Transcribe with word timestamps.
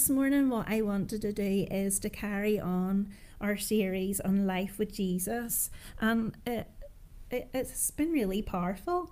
This 0.00 0.08
morning, 0.08 0.48
what 0.48 0.66
I 0.66 0.80
wanted 0.80 1.20
to 1.20 1.30
do 1.34 1.66
is 1.70 1.98
to 1.98 2.08
carry 2.08 2.58
on 2.58 3.10
our 3.38 3.58
series 3.58 4.18
on 4.18 4.46
life 4.46 4.78
with 4.78 4.94
Jesus, 4.94 5.68
and 6.00 6.34
it, 6.46 6.68
it, 7.30 7.50
it's 7.52 7.90
been 7.90 8.10
really 8.10 8.40
powerful. 8.40 9.10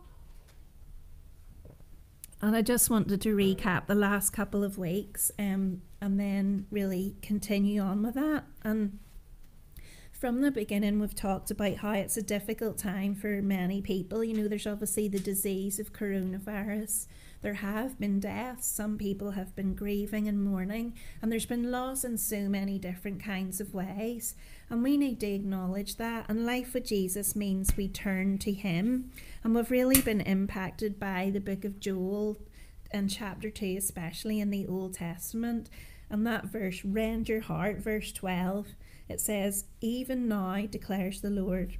And 2.40 2.56
I 2.56 2.62
just 2.62 2.88
wanted 2.88 3.20
to 3.20 3.36
recap 3.36 3.86
the 3.86 3.94
last 3.94 4.30
couple 4.30 4.64
of 4.64 4.78
weeks 4.78 5.30
um, 5.38 5.82
and 6.00 6.18
then 6.18 6.64
really 6.70 7.16
continue 7.20 7.82
on 7.82 8.02
with 8.02 8.14
that. 8.14 8.44
And 8.62 8.98
from 10.10 10.40
the 10.40 10.50
beginning, 10.50 11.00
we've 11.00 11.14
talked 11.14 11.50
about 11.50 11.76
how 11.76 11.92
it's 11.92 12.16
a 12.16 12.22
difficult 12.22 12.78
time 12.78 13.14
for 13.14 13.42
many 13.42 13.82
people. 13.82 14.24
You 14.24 14.38
know, 14.38 14.48
there's 14.48 14.66
obviously 14.66 15.06
the 15.06 15.20
disease 15.20 15.78
of 15.78 15.92
coronavirus 15.92 17.08
there 17.40 17.54
have 17.54 17.98
been 18.00 18.18
deaths, 18.18 18.66
some 18.66 18.98
people 18.98 19.32
have 19.32 19.54
been 19.54 19.74
grieving 19.74 20.26
and 20.26 20.42
mourning, 20.42 20.94
and 21.22 21.30
there's 21.30 21.46
been 21.46 21.70
loss 21.70 22.04
in 22.04 22.18
so 22.18 22.48
many 22.48 22.78
different 22.78 23.22
kinds 23.22 23.60
of 23.60 23.74
ways. 23.74 24.34
And 24.70 24.82
we 24.82 24.96
need 24.96 25.20
to 25.20 25.26
acknowledge 25.26 25.96
that. 25.96 26.26
And 26.28 26.44
life 26.44 26.74
with 26.74 26.86
Jesus 26.86 27.36
means 27.36 27.76
we 27.76 27.88
turn 27.88 28.38
to 28.38 28.52
Him. 28.52 29.12
And 29.42 29.54
we've 29.54 29.70
really 29.70 30.00
been 30.00 30.20
impacted 30.20 30.98
by 30.98 31.30
the 31.32 31.40
book 31.40 31.64
of 31.64 31.80
Joel 31.80 32.38
in 32.92 33.08
chapter 33.08 33.50
2, 33.50 33.76
especially 33.78 34.40
in 34.40 34.50
the 34.50 34.66
Old 34.66 34.94
Testament. 34.94 35.70
And 36.10 36.26
that 36.26 36.46
verse, 36.46 36.84
rend 36.84 37.28
your 37.28 37.42
heart, 37.42 37.78
verse 37.78 38.12
12, 38.12 38.68
it 39.08 39.20
says, 39.20 39.64
Even 39.80 40.28
now 40.28 40.66
declares 40.66 41.20
the 41.20 41.30
Lord, 41.30 41.78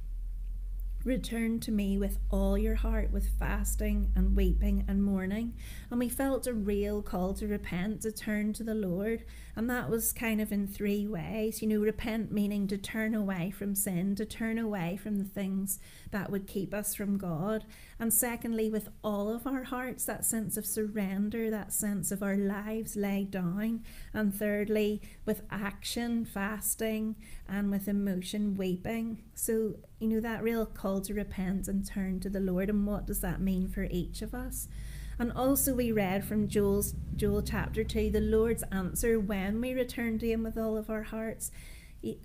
Return 1.05 1.61
to 1.61 1.71
me 1.71 1.97
with 1.97 2.19
all 2.29 2.57
your 2.57 2.75
heart, 2.75 3.11
with 3.11 3.29
fasting 3.39 4.11
and 4.15 4.35
weeping 4.35 4.83
and 4.85 5.01
mourning. 5.01 5.53
And 5.89 5.97
we 5.97 6.09
felt 6.09 6.45
a 6.45 6.53
real 6.53 7.01
call 7.01 7.33
to 7.35 7.47
repent, 7.47 8.01
to 8.01 8.11
turn 8.11 8.51
to 8.53 8.63
the 8.63 8.75
Lord. 8.75 9.23
And 9.59 9.69
that 9.69 9.89
was 9.89 10.13
kind 10.13 10.39
of 10.39 10.53
in 10.53 10.67
three 10.67 11.05
ways. 11.05 11.61
You 11.61 11.67
know, 11.67 11.81
repent 11.81 12.31
meaning 12.31 12.65
to 12.67 12.77
turn 12.77 13.13
away 13.13 13.51
from 13.51 13.75
sin, 13.75 14.15
to 14.15 14.23
turn 14.23 14.57
away 14.57 14.95
from 14.95 15.17
the 15.17 15.25
things 15.25 15.79
that 16.11 16.31
would 16.31 16.47
keep 16.47 16.73
us 16.73 16.95
from 16.95 17.17
God. 17.17 17.65
And 17.99 18.13
secondly, 18.13 18.69
with 18.69 18.87
all 19.03 19.27
of 19.27 19.45
our 19.45 19.63
hearts, 19.63 20.05
that 20.05 20.23
sense 20.23 20.55
of 20.55 20.65
surrender, 20.65 21.49
that 21.51 21.73
sense 21.73 22.09
of 22.09 22.23
our 22.23 22.37
lives 22.37 22.95
laid 22.95 23.31
down. 23.31 23.83
And 24.13 24.33
thirdly, 24.33 25.01
with 25.25 25.41
action, 25.51 26.23
fasting, 26.23 27.17
and 27.45 27.69
with 27.69 27.89
emotion, 27.89 28.55
weeping. 28.55 29.23
So, 29.35 29.75
you 29.99 30.07
know, 30.07 30.21
that 30.21 30.41
real 30.41 30.65
call 30.65 31.01
to 31.01 31.13
repent 31.13 31.67
and 31.67 31.85
turn 31.85 32.21
to 32.21 32.29
the 32.29 32.39
Lord. 32.39 32.69
And 32.69 32.87
what 32.87 33.05
does 33.05 33.19
that 33.19 33.41
mean 33.41 33.67
for 33.67 33.83
each 33.91 34.21
of 34.21 34.33
us? 34.33 34.69
And 35.19 35.33
also, 35.33 35.73
we 35.73 35.91
read 35.91 36.23
from 36.23 36.47
Joel's, 36.47 36.95
Joel 37.17 37.41
chapter 37.41 37.83
2 37.83 38.09
the 38.09 38.21
Lord's 38.21 38.63
answer 38.71 39.19
when 39.19 39.59
we 39.59 39.73
return 39.73 40.17
to 40.19 40.27
Him 40.27 40.43
with 40.43 40.57
all 40.57 40.77
of 40.77 40.89
our 40.89 41.03
hearts 41.03 41.51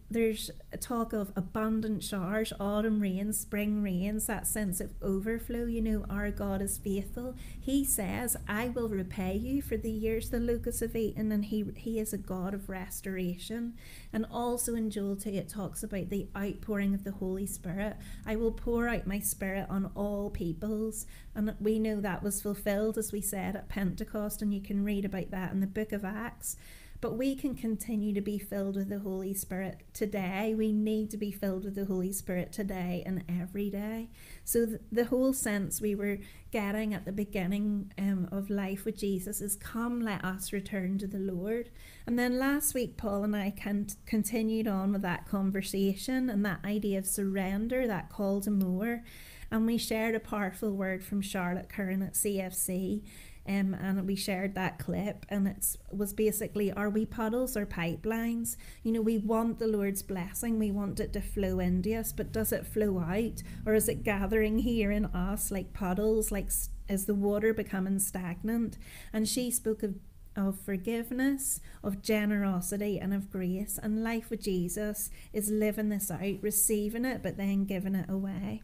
there's 0.08 0.52
a 0.72 0.76
talk 0.76 1.12
of 1.12 1.32
abundant 1.34 2.04
showers, 2.04 2.52
autumn 2.60 3.00
rains, 3.00 3.38
spring 3.38 3.82
rains, 3.82 4.26
that 4.26 4.46
sense 4.46 4.80
of 4.80 4.92
overflow. 5.02 5.64
You 5.64 5.82
know, 5.82 6.04
our 6.08 6.30
God 6.30 6.62
is 6.62 6.78
faithful. 6.78 7.34
He 7.60 7.84
says, 7.84 8.36
I 8.46 8.68
will 8.68 8.88
repay 8.88 9.34
you 9.36 9.62
for 9.62 9.76
the 9.76 9.90
years 9.90 10.30
the 10.30 10.38
locusts 10.38 10.80
have 10.80 10.94
eaten, 10.94 11.32
and 11.32 11.46
He 11.46 11.64
He 11.76 11.98
is 11.98 12.12
a 12.12 12.18
God 12.18 12.54
of 12.54 12.68
restoration. 12.68 13.74
And 14.12 14.26
also 14.30 14.76
in 14.76 14.90
Joel 14.90 15.16
2, 15.16 15.30
it 15.30 15.48
talks 15.48 15.82
about 15.82 16.08
the 16.08 16.28
outpouring 16.36 16.94
of 16.94 17.02
the 17.02 17.12
Holy 17.12 17.46
Spirit. 17.46 17.96
I 18.24 18.36
will 18.36 18.52
pour 18.52 18.88
out 18.88 19.08
my 19.08 19.18
spirit 19.18 19.66
on 19.68 19.90
all 19.96 20.30
peoples. 20.30 21.06
And 21.34 21.52
we 21.60 21.80
know 21.80 22.00
that 22.00 22.22
was 22.22 22.40
fulfilled, 22.40 22.96
as 22.96 23.10
we 23.10 23.20
said, 23.20 23.56
at 23.56 23.68
Pentecost, 23.68 24.40
and 24.40 24.54
you 24.54 24.60
can 24.60 24.84
read 24.84 25.04
about 25.04 25.32
that 25.32 25.50
in 25.50 25.58
the 25.58 25.66
book 25.66 25.90
of 25.90 26.04
Acts. 26.04 26.56
But 27.04 27.18
we 27.18 27.36
can 27.36 27.54
continue 27.54 28.14
to 28.14 28.22
be 28.22 28.38
filled 28.38 28.76
with 28.76 28.88
the 28.88 29.00
Holy 29.00 29.34
Spirit 29.34 29.82
today. 29.92 30.54
We 30.56 30.72
need 30.72 31.10
to 31.10 31.18
be 31.18 31.30
filled 31.30 31.66
with 31.66 31.74
the 31.74 31.84
Holy 31.84 32.12
Spirit 32.12 32.50
today 32.50 33.02
and 33.04 33.22
every 33.28 33.68
day. 33.68 34.08
So, 34.42 34.64
th- 34.64 34.80
the 34.90 35.04
whole 35.04 35.34
sense 35.34 35.82
we 35.82 35.94
were 35.94 36.16
getting 36.50 36.94
at 36.94 37.04
the 37.04 37.12
beginning 37.12 37.92
um, 37.98 38.26
of 38.32 38.48
life 38.48 38.86
with 38.86 38.96
Jesus 38.96 39.42
is 39.42 39.54
come, 39.54 40.00
let 40.00 40.24
us 40.24 40.50
return 40.50 40.96
to 40.96 41.06
the 41.06 41.18
Lord. 41.18 41.68
And 42.06 42.18
then 42.18 42.38
last 42.38 42.72
week, 42.72 42.96
Paul 42.96 43.22
and 43.22 43.36
I 43.36 43.50
can- 43.50 43.88
continued 44.06 44.66
on 44.66 44.90
with 44.90 45.02
that 45.02 45.28
conversation 45.28 46.30
and 46.30 46.42
that 46.46 46.64
idea 46.64 46.98
of 47.00 47.06
surrender, 47.06 47.86
that 47.86 48.08
call 48.08 48.40
to 48.40 48.50
more. 48.50 49.04
And 49.50 49.66
we 49.66 49.76
shared 49.76 50.14
a 50.14 50.20
powerful 50.20 50.72
word 50.72 51.04
from 51.04 51.20
Charlotte 51.20 51.68
Curran 51.68 52.00
at 52.00 52.14
CFC 52.14 53.02
um, 53.46 53.74
and 53.74 54.06
we 54.06 54.16
shared 54.16 54.54
that 54.54 54.78
clip 54.78 55.26
and 55.28 55.46
it 55.46 55.76
was 55.92 56.12
basically 56.12 56.72
are 56.72 56.88
we 56.88 57.04
puddles 57.04 57.56
or 57.56 57.66
pipelines 57.66 58.56
you 58.82 58.92
know 58.92 59.02
we 59.02 59.18
want 59.18 59.58
the 59.58 59.66
lord's 59.66 60.02
blessing 60.02 60.58
we 60.58 60.70
want 60.70 61.00
it 61.00 61.12
to 61.12 61.20
flow 61.20 61.58
into 61.58 61.94
us 61.94 62.12
but 62.12 62.32
does 62.32 62.52
it 62.52 62.66
flow 62.66 62.98
out 63.00 63.42
or 63.66 63.74
is 63.74 63.88
it 63.88 64.02
gathering 64.02 64.58
here 64.58 64.90
in 64.90 65.04
us 65.06 65.50
like 65.50 65.72
puddles 65.72 66.32
like 66.32 66.50
is 66.88 67.06
the 67.06 67.14
water 67.14 67.52
becoming 67.52 67.98
stagnant 67.98 68.78
and 69.12 69.28
she 69.28 69.50
spoke 69.50 69.82
of 69.82 69.94
of 70.36 70.58
forgiveness, 70.58 71.60
of 71.82 72.02
generosity, 72.02 72.98
and 72.98 73.14
of 73.14 73.30
grace. 73.30 73.78
And 73.80 74.02
life 74.02 74.30
with 74.30 74.42
Jesus 74.42 75.10
is 75.32 75.50
living 75.50 75.90
this 75.90 76.10
out, 76.10 76.42
receiving 76.42 77.04
it, 77.04 77.22
but 77.22 77.36
then 77.36 77.66
giving 77.66 77.94
it 77.94 78.10
away. 78.10 78.62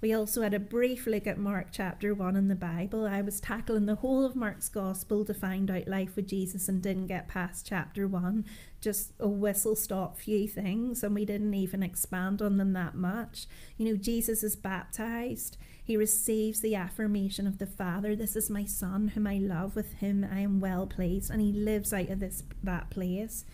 We 0.00 0.14
also 0.14 0.40
had 0.40 0.54
a 0.54 0.58
brief 0.58 1.06
look 1.06 1.26
at 1.26 1.36
Mark 1.36 1.66
chapter 1.72 2.14
1 2.14 2.34
in 2.34 2.48
the 2.48 2.54
Bible. 2.54 3.06
I 3.06 3.20
was 3.20 3.38
tackling 3.38 3.84
the 3.84 3.96
whole 3.96 4.24
of 4.24 4.34
Mark's 4.34 4.70
Gospel 4.70 5.26
to 5.26 5.34
find 5.34 5.70
out 5.70 5.88
life 5.88 6.16
with 6.16 6.26
Jesus 6.26 6.70
and 6.70 6.80
didn't 6.80 7.08
get 7.08 7.28
past 7.28 7.66
chapter 7.66 8.08
1. 8.08 8.46
Just 8.80 9.12
a 9.20 9.28
whistle 9.28 9.76
stop 9.76 10.16
few 10.16 10.48
things, 10.48 11.02
and 11.02 11.14
we 11.14 11.26
didn't 11.26 11.52
even 11.52 11.82
expand 11.82 12.40
on 12.40 12.56
them 12.56 12.72
that 12.72 12.94
much. 12.94 13.46
You 13.76 13.90
know, 13.90 13.96
Jesus 13.96 14.42
is 14.42 14.56
baptized. 14.56 15.58
He 15.84 15.98
receives 15.98 16.60
the 16.60 16.76
affirmation 16.76 17.46
of 17.46 17.58
the 17.58 17.66
Father, 17.66 18.16
This 18.16 18.36
is 18.36 18.48
my 18.48 18.64
Son, 18.64 19.08
whom 19.08 19.26
I 19.26 19.36
love, 19.36 19.76
with 19.76 19.94
him 19.94 20.26
I 20.32 20.38
am 20.40 20.60
well 20.60 20.86
pleased, 20.86 21.30
and 21.30 21.42
he 21.42 21.52
lives 21.52 21.92
out 21.92 22.08
of 22.08 22.20
this 22.20 22.42
that 22.62 22.88
place. 22.88 23.44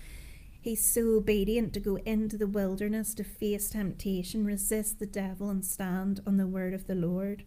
He's 0.67 0.85
so 0.85 1.11
obedient 1.11 1.73
to 1.75 1.79
go 1.79 1.95
into 1.99 2.37
the 2.37 2.49
wilderness 2.49 3.15
to 3.15 3.23
face 3.23 3.71
temptation, 3.71 4.45
resist 4.45 4.99
the 4.99 5.07
devil, 5.07 5.49
and 5.49 5.65
stand 5.65 6.19
on 6.27 6.39
the 6.39 6.47
word 6.49 6.75
of 6.75 6.89
the 6.89 6.97
Lord. 6.97 7.45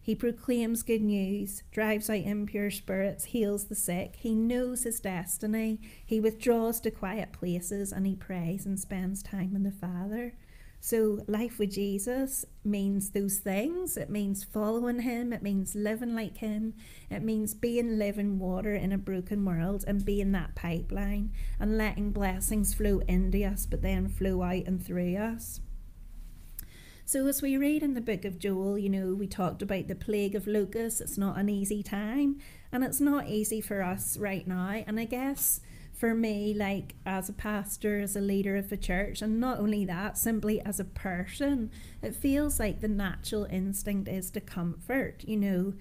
He 0.00 0.14
proclaims 0.14 0.84
good 0.84 1.02
news, 1.02 1.64
drives 1.72 2.08
out 2.08 2.18
impure 2.18 2.70
spirits, 2.70 3.24
heals 3.24 3.64
the 3.64 3.74
sick. 3.74 4.14
He 4.16 4.36
knows 4.36 4.84
his 4.84 5.00
destiny. 5.00 5.80
He 6.06 6.20
withdraws 6.20 6.78
to 6.82 6.92
quiet 6.92 7.32
places 7.32 7.90
and 7.90 8.06
he 8.06 8.14
prays 8.14 8.64
and 8.64 8.78
spends 8.78 9.24
time 9.24 9.54
with 9.54 9.64
the 9.64 9.72
Father. 9.72 10.34
So, 10.84 11.20
life 11.28 11.60
with 11.60 11.70
Jesus 11.70 12.44
means 12.64 13.10
those 13.10 13.38
things. 13.38 13.96
It 13.96 14.10
means 14.10 14.42
following 14.42 15.02
Him. 15.02 15.32
It 15.32 15.40
means 15.40 15.76
living 15.76 16.16
like 16.16 16.38
Him. 16.38 16.74
It 17.08 17.22
means 17.22 17.54
being 17.54 18.00
living 18.00 18.40
water 18.40 18.74
in 18.74 18.90
a 18.90 18.98
broken 18.98 19.44
world 19.44 19.84
and 19.86 20.04
being 20.04 20.32
that 20.32 20.56
pipeline 20.56 21.30
and 21.60 21.78
letting 21.78 22.10
blessings 22.10 22.74
flow 22.74 22.98
into 23.06 23.44
us, 23.44 23.64
but 23.64 23.82
then 23.82 24.08
flow 24.08 24.42
out 24.42 24.66
and 24.66 24.84
through 24.84 25.16
us. 25.18 25.60
So, 27.04 27.28
as 27.28 27.42
we 27.42 27.56
read 27.56 27.84
in 27.84 27.94
the 27.94 28.00
book 28.00 28.24
of 28.24 28.40
Joel, 28.40 28.76
you 28.76 28.88
know, 28.88 29.14
we 29.14 29.28
talked 29.28 29.62
about 29.62 29.86
the 29.86 29.94
plague 29.94 30.34
of 30.34 30.48
locusts. 30.48 31.00
It's 31.00 31.16
not 31.16 31.38
an 31.38 31.48
easy 31.48 31.84
time, 31.84 32.40
and 32.72 32.82
it's 32.82 33.00
not 33.00 33.28
easy 33.28 33.60
for 33.60 33.82
us 33.82 34.16
right 34.16 34.48
now. 34.48 34.82
And 34.84 34.98
I 34.98 35.04
guess 35.04 35.60
for 36.02 36.16
me, 36.16 36.52
like 36.52 36.96
as 37.06 37.28
a 37.28 37.32
pastor, 37.32 38.00
as 38.00 38.16
a 38.16 38.20
leader 38.20 38.56
of 38.56 38.72
a 38.72 38.76
church, 38.76 39.22
and 39.22 39.38
not 39.38 39.60
only 39.60 39.84
that, 39.84 40.18
simply 40.18 40.60
as 40.62 40.80
a 40.80 40.84
person, 40.84 41.70
it 42.02 42.12
feels 42.12 42.58
like 42.58 42.80
the 42.80 42.88
natural 42.88 43.44
instinct 43.44 44.08
is 44.08 44.28
to 44.28 44.40
comfort, 44.40 45.22
you 45.24 45.36
know, 45.36 45.74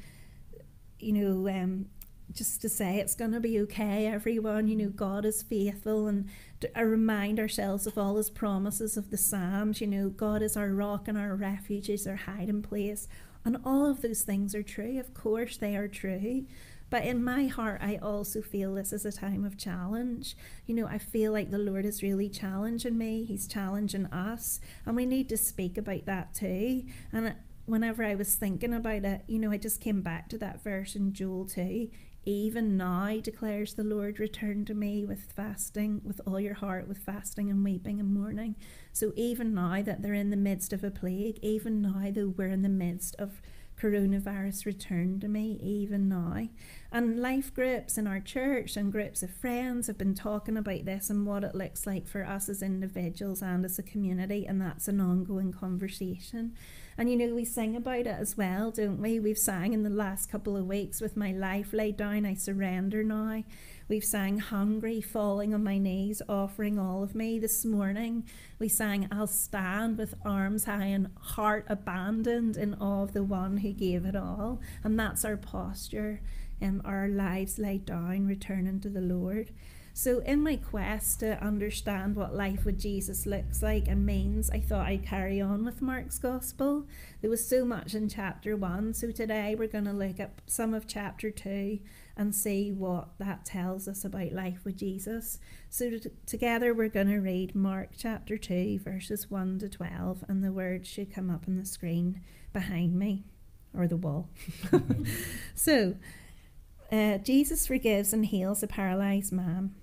you 1.00 1.12
know, 1.12 1.50
um, 1.50 1.88
just 2.32 2.62
to 2.62 2.70
say 2.70 3.00
it's 3.00 3.16
going 3.16 3.32
to 3.32 3.40
be 3.40 3.60
okay, 3.62 4.06
everyone. 4.06 4.68
You 4.68 4.76
know, 4.76 4.90
God 4.90 5.26
is 5.26 5.42
faithful, 5.42 6.08
and 6.08 6.30
to 6.60 6.70
remind 6.76 7.40
ourselves 7.40 7.88
of 7.88 7.98
all 7.98 8.18
His 8.18 8.30
promises 8.30 8.98
of 8.98 9.10
the 9.10 9.18
Psalms. 9.18 9.82
You 9.82 9.88
know, 9.88 10.10
God 10.10 10.44
is 10.44 10.56
our 10.56 10.70
rock 10.70 11.08
and 11.08 11.18
our 11.18 11.34
refuge, 11.34 11.90
is 11.90 12.06
our 12.06 12.16
hiding 12.16 12.62
place, 12.62 13.08
and 13.44 13.58
all 13.66 13.90
of 13.90 14.04
those 14.04 14.22
things 14.22 14.54
are 14.54 14.62
true. 14.62 15.00
Of 15.00 15.16
course, 15.16 15.58
they 15.58 15.76
are 15.76 15.88
true. 15.88 16.46
But 16.92 17.06
in 17.06 17.24
my 17.24 17.46
heart, 17.48 17.80
I 17.82 17.96
also 17.96 18.42
feel 18.42 18.76
this 18.76 18.92
is 18.92 19.06
a 19.06 19.14
time 19.14 19.46
of 19.46 19.58
challenge. 19.58 20.36
You 20.68 20.76
know, 20.76 20.88
I 20.88 20.98
feel 20.98 21.32
like 21.32 21.50
the 21.50 21.58
Lord 21.58 21.86
is 21.86 22.04
really 22.04 22.28
challenging 22.28 22.98
me, 22.98 23.24
He's 23.24 23.48
challenging 23.48 24.08
us, 24.08 24.60
and 24.86 24.96
we 24.98 25.06
need 25.06 25.30
to 25.30 25.38
speak 25.38 25.78
about 25.78 26.06
that 26.06 26.36
too. 26.36 26.84
And 27.14 27.34
whenever 27.66 28.04
I 28.04 28.16
was 28.16 28.36
thinking 28.36 28.74
about 28.74 29.06
it, 29.06 29.24
you 29.26 29.40
know, 29.40 29.52
I 29.52 29.58
just 29.58 29.80
came 29.80 30.02
back 30.02 30.28
to 30.30 30.38
that 30.40 30.62
verse 30.64 30.94
in 30.94 31.14
Joel 31.14 31.46
2. 31.46 31.90
Even 32.26 32.76
now, 32.76 33.20
declares 33.22 33.74
the 33.74 33.86
Lord, 33.86 34.20
return 34.20 34.66
to 34.66 34.74
me 34.74 35.06
with 35.06 35.32
fasting, 35.34 36.02
with 36.04 36.20
all 36.28 36.42
your 36.42 36.54
heart, 36.54 36.90
with 36.90 37.00
fasting 37.00 37.50
and 37.50 37.64
weeping 37.64 38.02
and 38.02 38.14
mourning. 38.14 38.58
So, 38.92 39.14
even 39.16 39.56
now 39.56 39.82
that 39.82 40.04
they're 40.04 40.14
in 40.14 40.30
the 40.30 40.36
midst 40.36 40.72
of 40.74 40.84
a 40.84 40.92
plague, 40.92 41.40
even 41.42 41.82
now 41.82 42.12
that 42.12 42.34
we're 42.38 42.50
in 42.50 42.62
the 42.62 42.70
midst 42.70 43.16
of 43.16 43.42
coronavirus 43.82 44.66
returned 44.66 45.22
to 45.22 45.28
me 45.28 45.58
even 45.62 46.08
now. 46.08 46.48
And 46.92 47.20
life 47.20 47.54
groups 47.54 47.98
in 47.98 48.06
our 48.06 48.20
church 48.20 48.78
and 48.78 48.92
groups 48.92 49.24
of 49.24 49.32
friends 49.32 49.88
have 49.88 49.98
been 49.98 50.14
talking 50.14 50.58
about 50.58 50.86
this 50.86 51.10
and 51.10 51.26
what 51.26 51.44
it 51.44 51.56
looks 51.56 51.88
like 51.88 52.08
for 52.08 52.26
us 52.26 52.50
as 52.50 52.62
individuals 52.62 53.42
and 53.42 53.66
as 53.66 53.80
a 53.80 53.84
community, 53.84 54.46
and 54.46 54.62
that's 54.62 54.88
an 54.88 55.02
ongoing 55.02 55.52
conversation. 55.52 56.54
And 57.02 57.10
you 57.10 57.18
know, 57.18 57.34
we 57.34 57.46
sing 57.46 57.76
about 57.76 58.02
it 58.02 58.06
as 58.06 58.38
well, 58.38 58.70
don't 58.70 59.02
we? 59.02 59.20
We've 59.20 59.36
sang 59.36 59.74
in 59.74 59.82
the 59.82 59.90
last 59.90 60.30
couple 60.30 60.56
of 60.56 60.68
weeks 60.68 61.02
with 61.02 61.18
my 61.18 61.32
life 61.32 61.74
laid 61.74 61.98
down, 61.98 62.28
I 62.28 62.36
surrender 62.36 63.04
now. 63.04 63.44
We've 63.88 64.04
sang 64.04 64.38
Hungry, 64.38 65.02
falling 65.02 65.52
on 65.52 65.64
my 65.64 65.80
knees, 65.80 66.22
offering 66.30 66.78
all 66.78 67.02
of 67.02 67.16
me 67.16 67.40
this 67.40 67.66
morning. 67.66 68.26
We 68.60 68.70
sang 68.70 69.08
I'll 69.12 69.26
stand 69.26 69.98
with 69.98 70.14
arms 70.24 70.66
high 70.66 70.86
and 70.86 71.10
heart 71.20 71.66
abandoned 71.68 72.56
in 72.56 72.76
awe 72.76 73.02
of 73.02 73.14
the 73.14 73.24
one 73.24 73.58
who 73.58 73.74
gave 73.74 74.06
it 74.06 74.16
all. 74.16 74.62
And 74.84 75.00
that's 75.00 75.26
our 75.26 75.38
posture, 75.38 76.22
um, 76.62 76.84
our 76.86 77.08
lives 77.08 77.58
laid 77.58 77.88
down, 77.88 78.28
returning 78.28 78.80
to 78.80 78.90
the 78.90 79.02
Lord. 79.02 79.50
So, 79.94 80.20
in 80.20 80.42
my 80.42 80.56
quest 80.56 81.20
to 81.20 81.42
understand 81.44 82.16
what 82.16 82.34
life 82.34 82.64
with 82.64 82.80
Jesus 82.80 83.26
looks 83.26 83.62
like 83.62 83.90
and 83.90 84.06
means, 84.06 84.50
I 84.50 84.60
thought 84.60 84.88
I'd 84.88 85.06
carry 85.06 85.42
on 85.42 85.66
with 85.66 85.82
Mark's 85.82 86.18
Gospel. 86.18 86.88
There 87.20 87.30
was 87.30 87.46
so 87.46 87.66
much 87.66 87.94
in 87.94 88.08
chapter 88.08 88.56
1, 88.56 88.94
so 88.94 89.12
today 89.12 89.54
we're 89.54 89.68
going 89.68 89.86
to 89.86 89.92
look 89.92 90.20
at 90.20 90.40
some 90.48 90.74
of 90.74 90.88
chapter 90.88 91.30
2 91.30 91.80
and 92.16 92.34
see 92.34 92.72
what 92.72 93.10
that 93.20 93.44
tells 93.46 93.88
us 93.88 94.06
about 94.06 94.32
life 94.32 94.62
with 94.64 94.78
Jesus. 94.78 95.40
So, 95.70 95.90
t- 95.90 96.10
together 96.26 96.74
we're 96.74 96.88
going 96.88 97.10
to 97.10 97.20
read 97.20 97.54
Mark 97.54 97.90
chapter 97.98 98.38
2, 98.38 98.80
verses 98.80 99.30
1 99.30 99.60
to 99.60 99.70
12, 99.70 100.24
and 100.30 100.42
the 100.42 100.54
words 100.54 100.88
should 100.88 101.14
come 101.14 101.30
up 101.30 101.44
on 101.50 101.58
the 101.58 101.66
screen 101.66 102.22
behind 102.54 102.98
me 102.98 103.26
or 103.78 103.88
the 103.88 103.98
wall. 103.98 104.30
so, 105.56 105.96
uh, 106.92 107.18
Jesus 107.18 107.68
forgives 107.68 108.14
and 108.14 108.26
heals 108.26 108.64
a 108.64 108.68
paralyzed 108.68 109.34
man. 109.34 109.76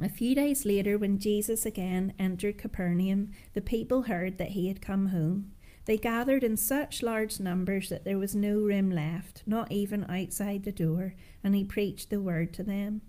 A 0.00 0.08
few 0.08 0.34
days 0.34 0.64
later, 0.64 0.96
when 0.96 1.18
Jesus 1.18 1.66
again 1.66 2.12
entered 2.18 2.56
Capernaum, 2.56 3.32
the 3.54 3.60
people 3.60 4.02
heard 4.02 4.38
that 4.38 4.50
he 4.50 4.68
had 4.68 4.80
come 4.80 5.06
home. 5.08 5.50
They 5.86 5.96
gathered 5.96 6.44
in 6.44 6.56
such 6.56 7.02
large 7.02 7.40
numbers 7.40 7.88
that 7.88 8.04
there 8.04 8.18
was 8.18 8.34
no 8.34 8.58
room 8.58 8.90
left, 8.90 9.42
not 9.44 9.72
even 9.72 10.08
outside 10.08 10.62
the 10.62 10.70
door, 10.70 11.14
and 11.42 11.54
he 11.54 11.64
preached 11.64 12.10
the 12.10 12.20
word 12.20 12.52
to 12.54 12.62
them. 12.62 13.00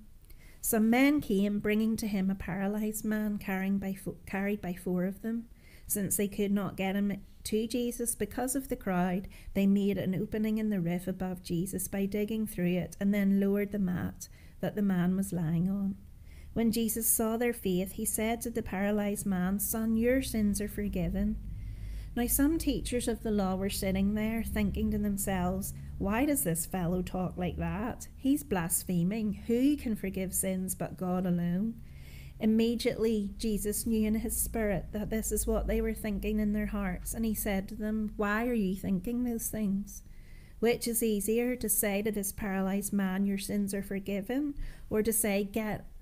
Some 0.62 0.90
men 0.90 1.22
came, 1.22 1.60
bringing 1.60 1.96
to 1.98 2.08
him 2.08 2.32
a 2.32 2.36
paralyzed 2.36 3.06
man 3.06 3.38
by 3.78 3.94
fo- 3.94 4.18
carried 4.26 4.62
by 4.62 4.74
four 4.74 5.06
of 5.06 5.22
them. 5.22 5.46
Since 5.86 6.18
they 6.18 6.28
could 6.28 6.52
not 6.52 6.76
get 6.76 6.96
him 6.96 7.22
to 7.44 7.68
Jesus 7.68 8.16
because 8.16 8.56
of 8.56 8.68
the 8.68 8.76
crowd, 8.76 9.28
they 9.54 9.68
made 9.68 9.98
an 9.98 10.16
opening 10.16 10.58
in 10.58 10.70
the 10.70 10.82
roof 10.82 11.08
above 11.08 11.44
Jesus 11.44 11.88
by 11.88 12.06
digging 12.06 12.48
through 12.48 12.78
it 12.78 12.98
and 13.00 13.14
then 13.14 13.40
lowered 13.40 13.72
the 13.72 13.80
mat 13.80 14.28
that 14.60 14.76
the 14.76 14.82
man 14.82 15.16
was 15.16 15.32
lying 15.32 15.70
on. 15.70 15.96
When 16.54 16.72
Jesus 16.72 17.10
saw 17.10 17.38
their 17.38 17.54
faith, 17.54 17.94
he 17.94 18.06
said 18.06 18.42
to 18.42 18.50
the 18.50 18.64
paralyzed 18.64 19.26
man, 19.26 19.60
Son, 19.60 19.96
your 19.96 20.22
sins 20.22 20.60
are 20.60 20.68
forgiven. 20.68 21.38
Now, 22.16 22.28
some 22.28 22.58
teachers 22.58 23.08
of 23.08 23.24
the 23.24 23.32
law 23.32 23.56
were 23.56 23.70
sitting 23.70 24.16
there 24.16 24.44
thinking 24.44 24.92
to 24.92 24.98
themselves, 24.98 25.74
Why 25.98 26.26
does 26.26 26.44
this 26.44 26.66
fellow 26.66 27.02
talk 27.02 27.38
like 27.38 27.58
that? 27.58 28.08
He's 28.18 28.44
blaspheming. 28.44 29.44
Who 29.48 29.78
can 29.78 29.96
forgive 29.96 30.34
sins 30.34 30.76
but 30.76 30.98
God 30.98 31.26
alone? 31.26 31.76
Immediately, 32.40 33.32
Jesus 33.38 33.86
knew 33.86 34.08
in 34.08 34.16
his 34.16 34.42
spirit 34.42 34.88
that 34.94 35.10
this 35.10 35.32
is 35.32 35.46
what 35.46 35.68
they 35.68 35.82
were 35.82 35.94
thinking 35.94 36.40
in 36.40 36.54
their 36.54 36.68
hearts, 36.68 37.14
and 37.14 37.26
he 37.26 37.34
said 37.34 37.68
to 37.68 37.76
them, 37.76 38.14
Why 38.16 38.48
are 38.48 38.54
you 38.54 38.76
thinking 38.76 39.24
those 39.24 39.48
things? 39.48 40.04
Which 40.60 40.88
is 40.88 41.04
easier 41.04 41.56
to 41.58 41.70
say 41.70 42.02
to 42.02 42.12
this 42.12 42.32
paralyzed 42.32 42.94
man, 42.94 43.26
Your 43.26 43.38
sins 43.38 43.74
are 43.74 43.84
forgiven, 43.84 44.56
or 44.90 45.04
to 45.04 45.12
say, 45.12 45.44
Get 45.44 45.86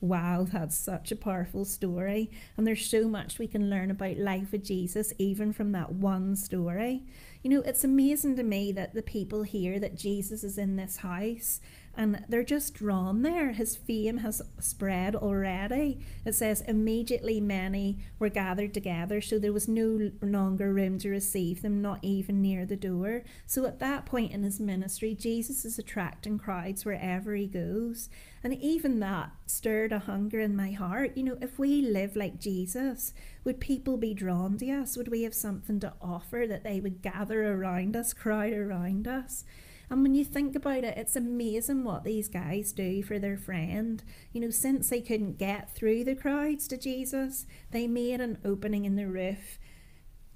wow, 0.00 0.46
that's 0.50 0.76
such 0.76 1.12
a 1.12 1.16
powerful 1.16 1.64
story. 1.64 2.30
And 2.56 2.66
there's 2.66 2.86
so 2.86 3.06
much 3.08 3.38
we 3.38 3.46
can 3.46 3.68
learn 3.68 3.90
about 3.90 4.16
life 4.16 4.52
with 4.52 4.64
Jesus, 4.64 5.12
even 5.18 5.52
from 5.52 5.72
that 5.72 5.92
one 5.92 6.36
story. 6.36 7.04
You 7.42 7.50
know, 7.50 7.62
it's 7.62 7.84
amazing 7.84 8.36
to 8.36 8.42
me 8.42 8.72
that 8.72 8.94
the 8.94 9.02
people 9.02 9.42
hear 9.42 9.78
that 9.78 9.96
Jesus 9.96 10.44
is 10.44 10.58
in 10.58 10.76
this 10.76 10.98
house 10.98 11.60
and 11.96 12.24
they're 12.28 12.44
just 12.44 12.74
drawn 12.74 13.22
there. 13.22 13.52
His 13.52 13.76
fame 13.76 14.18
has 14.18 14.40
spread 14.58 15.16
already. 15.16 16.00
It 16.24 16.34
says, 16.34 16.62
immediately 16.62 17.40
many 17.40 17.98
were 18.18 18.28
gathered 18.28 18.72
together, 18.72 19.20
so 19.20 19.38
there 19.38 19.52
was 19.52 19.68
no 19.68 20.10
longer 20.22 20.72
room 20.72 20.98
to 21.00 21.10
receive 21.10 21.62
them, 21.62 21.82
not 21.82 21.98
even 22.02 22.40
near 22.40 22.64
the 22.64 22.76
door. 22.76 23.24
So 23.44 23.66
at 23.66 23.80
that 23.80 24.06
point 24.06 24.32
in 24.32 24.42
his 24.42 24.60
ministry, 24.60 25.14
Jesus 25.14 25.64
is 25.64 25.78
attracting 25.78 26.38
crowds 26.38 26.84
wherever 26.84 27.34
he 27.34 27.46
goes. 27.46 28.08
And 28.42 28.54
even 28.54 29.00
that 29.00 29.32
stirred 29.46 29.92
a 29.92 29.98
hunger 29.98 30.40
in 30.40 30.56
my 30.56 30.70
heart. 30.70 31.16
You 31.16 31.24
know, 31.24 31.38
if 31.42 31.58
we 31.58 31.82
live 31.82 32.16
like 32.16 32.40
Jesus, 32.40 33.12
would 33.44 33.60
people 33.60 33.96
be 33.96 34.14
drawn 34.14 34.56
to 34.58 34.70
us? 34.70 34.96
Would 34.96 35.08
we 35.08 35.24
have 35.24 35.34
something 35.34 35.80
to 35.80 35.92
offer 36.00 36.46
that 36.48 36.64
they 36.64 36.80
would 36.80 37.02
gather 37.02 37.52
around 37.52 37.96
us, 37.96 38.14
crowd 38.14 38.52
around 38.54 39.06
us? 39.06 39.44
And 39.90 40.02
when 40.02 40.14
you 40.14 40.24
think 40.24 40.54
about 40.54 40.84
it, 40.84 40.96
it's 40.96 41.16
amazing 41.16 41.82
what 41.82 42.04
these 42.04 42.28
guys 42.28 42.72
do 42.72 43.02
for 43.02 43.18
their 43.18 43.36
friend. 43.36 44.02
You 44.32 44.40
know, 44.40 44.50
since 44.50 44.88
they 44.88 45.00
couldn't 45.00 45.38
get 45.38 45.74
through 45.74 46.04
the 46.04 46.14
crowds 46.14 46.68
to 46.68 46.78
Jesus, 46.78 47.44
they 47.72 47.88
made 47.88 48.20
an 48.20 48.38
opening 48.44 48.84
in 48.84 48.94
the 48.94 49.08
roof 49.08 49.58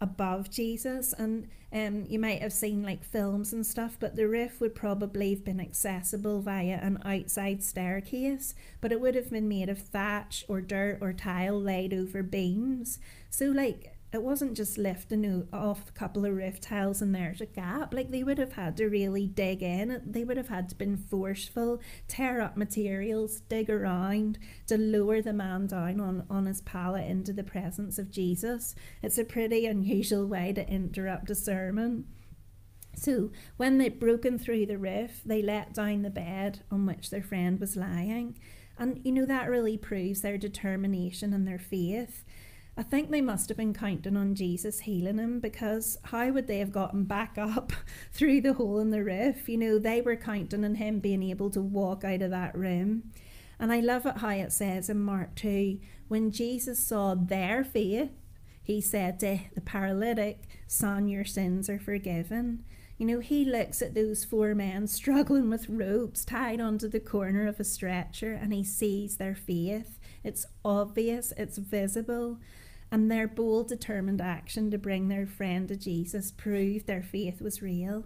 above 0.00 0.50
Jesus. 0.50 1.12
And 1.12 1.48
um, 1.72 2.04
you 2.08 2.18
might 2.18 2.42
have 2.42 2.52
seen 2.52 2.82
like 2.82 3.04
films 3.04 3.52
and 3.52 3.64
stuff, 3.64 3.96
but 3.98 4.16
the 4.16 4.28
roof 4.28 4.60
would 4.60 4.74
probably 4.74 5.30
have 5.30 5.44
been 5.44 5.60
accessible 5.60 6.40
via 6.40 6.78
an 6.82 7.00
outside 7.04 7.62
staircase, 7.62 8.54
but 8.80 8.90
it 8.90 9.00
would 9.00 9.14
have 9.14 9.30
been 9.30 9.48
made 9.48 9.68
of 9.68 9.78
thatch 9.78 10.44
or 10.48 10.60
dirt 10.60 10.98
or 11.00 11.12
tile 11.12 11.60
laid 11.60 11.94
over 11.94 12.22
beams. 12.22 12.98
So, 13.30 13.46
like, 13.46 13.93
it 14.14 14.22
wasn't 14.22 14.56
just 14.56 14.78
lifting 14.78 15.48
off 15.52 15.88
a 15.88 15.92
couple 15.92 16.24
of 16.24 16.36
roof 16.36 16.60
tiles 16.60 17.02
and 17.02 17.12
there's 17.12 17.40
a 17.40 17.46
gap. 17.46 17.92
Like 17.92 18.12
they 18.12 18.22
would 18.22 18.38
have 18.38 18.52
had 18.52 18.76
to 18.76 18.86
really 18.86 19.26
dig 19.26 19.60
in. 19.60 20.00
They 20.06 20.22
would 20.22 20.36
have 20.36 20.48
had 20.48 20.68
to 20.68 20.76
been 20.76 20.96
forceful, 20.96 21.80
tear 22.06 22.40
up 22.40 22.56
materials, 22.56 23.40
dig 23.40 23.68
around 23.68 24.38
to 24.68 24.78
lower 24.78 25.20
the 25.20 25.32
man 25.32 25.66
down 25.66 26.00
on, 26.00 26.24
on 26.30 26.46
his 26.46 26.60
pallet 26.60 27.10
into 27.10 27.32
the 27.32 27.42
presence 27.42 27.98
of 27.98 28.12
Jesus. 28.12 28.76
It's 29.02 29.18
a 29.18 29.24
pretty 29.24 29.66
unusual 29.66 30.26
way 30.26 30.52
to 30.52 30.68
interrupt 30.68 31.30
a 31.30 31.34
sermon. 31.34 32.04
So 32.94 33.32
when 33.56 33.78
they'd 33.78 33.98
broken 33.98 34.38
through 34.38 34.66
the 34.66 34.78
roof, 34.78 35.22
they 35.26 35.42
let 35.42 35.74
down 35.74 36.02
the 36.02 36.10
bed 36.10 36.62
on 36.70 36.86
which 36.86 37.10
their 37.10 37.22
friend 37.22 37.58
was 37.58 37.74
lying. 37.74 38.38
And 38.78 39.00
you 39.04 39.12
know, 39.12 39.26
that 39.26 39.50
really 39.50 39.76
proves 39.76 40.20
their 40.20 40.38
determination 40.38 41.32
and 41.32 41.46
their 41.46 41.58
faith. 41.58 42.23
I 42.76 42.82
think 42.82 43.10
they 43.10 43.20
must 43.20 43.48
have 43.48 43.56
been 43.56 43.72
counting 43.72 44.16
on 44.16 44.34
Jesus 44.34 44.80
healing 44.80 45.18
him 45.18 45.38
because 45.38 45.96
how 46.04 46.30
would 46.30 46.48
they 46.48 46.58
have 46.58 46.72
gotten 46.72 47.04
back 47.04 47.34
up 47.38 47.72
through 48.12 48.40
the 48.40 48.54
hole 48.54 48.80
in 48.80 48.90
the 48.90 49.04
roof? 49.04 49.48
You 49.48 49.58
know, 49.58 49.78
they 49.78 50.00
were 50.00 50.16
counting 50.16 50.64
on 50.64 50.74
him 50.76 50.98
being 50.98 51.22
able 51.22 51.50
to 51.50 51.62
walk 51.62 52.02
out 52.02 52.22
of 52.22 52.30
that 52.30 52.56
room. 52.56 53.10
And 53.60 53.72
I 53.72 53.78
love 53.78 54.06
it 54.06 54.18
how 54.18 54.30
it 54.30 54.52
says 54.52 54.90
in 54.90 55.00
Mark 55.00 55.36
2 55.36 55.78
when 56.08 56.32
Jesus 56.32 56.84
saw 56.84 57.14
their 57.14 57.62
faith, 57.62 58.10
he 58.62 58.80
said 58.80 59.20
to 59.20 59.38
the 59.54 59.60
paralytic, 59.60 60.42
Son, 60.66 61.06
your 61.06 61.24
sins 61.24 61.70
are 61.70 61.78
forgiven. 61.78 62.64
You 62.98 63.06
know, 63.06 63.20
he 63.20 63.44
looks 63.44 63.82
at 63.82 63.94
those 63.94 64.24
four 64.24 64.54
men 64.54 64.86
struggling 64.88 65.48
with 65.48 65.68
ropes 65.68 66.24
tied 66.24 66.60
onto 66.60 66.88
the 66.88 67.00
corner 67.00 67.46
of 67.46 67.60
a 67.60 67.64
stretcher 67.64 68.32
and 68.32 68.52
he 68.52 68.64
sees 68.64 69.16
their 69.16 69.34
faith. 69.34 69.98
It's 70.24 70.46
obvious, 70.64 71.32
it's 71.36 71.58
visible 71.58 72.38
and 72.90 73.10
their 73.10 73.26
bold, 73.26 73.68
determined 73.68 74.20
action 74.20 74.70
to 74.70 74.78
bring 74.78 75.08
their 75.08 75.26
friend 75.26 75.68
to 75.68 75.76
Jesus 75.76 76.30
proved 76.30 76.86
their 76.86 77.02
faith 77.02 77.40
was 77.40 77.62
real. 77.62 78.04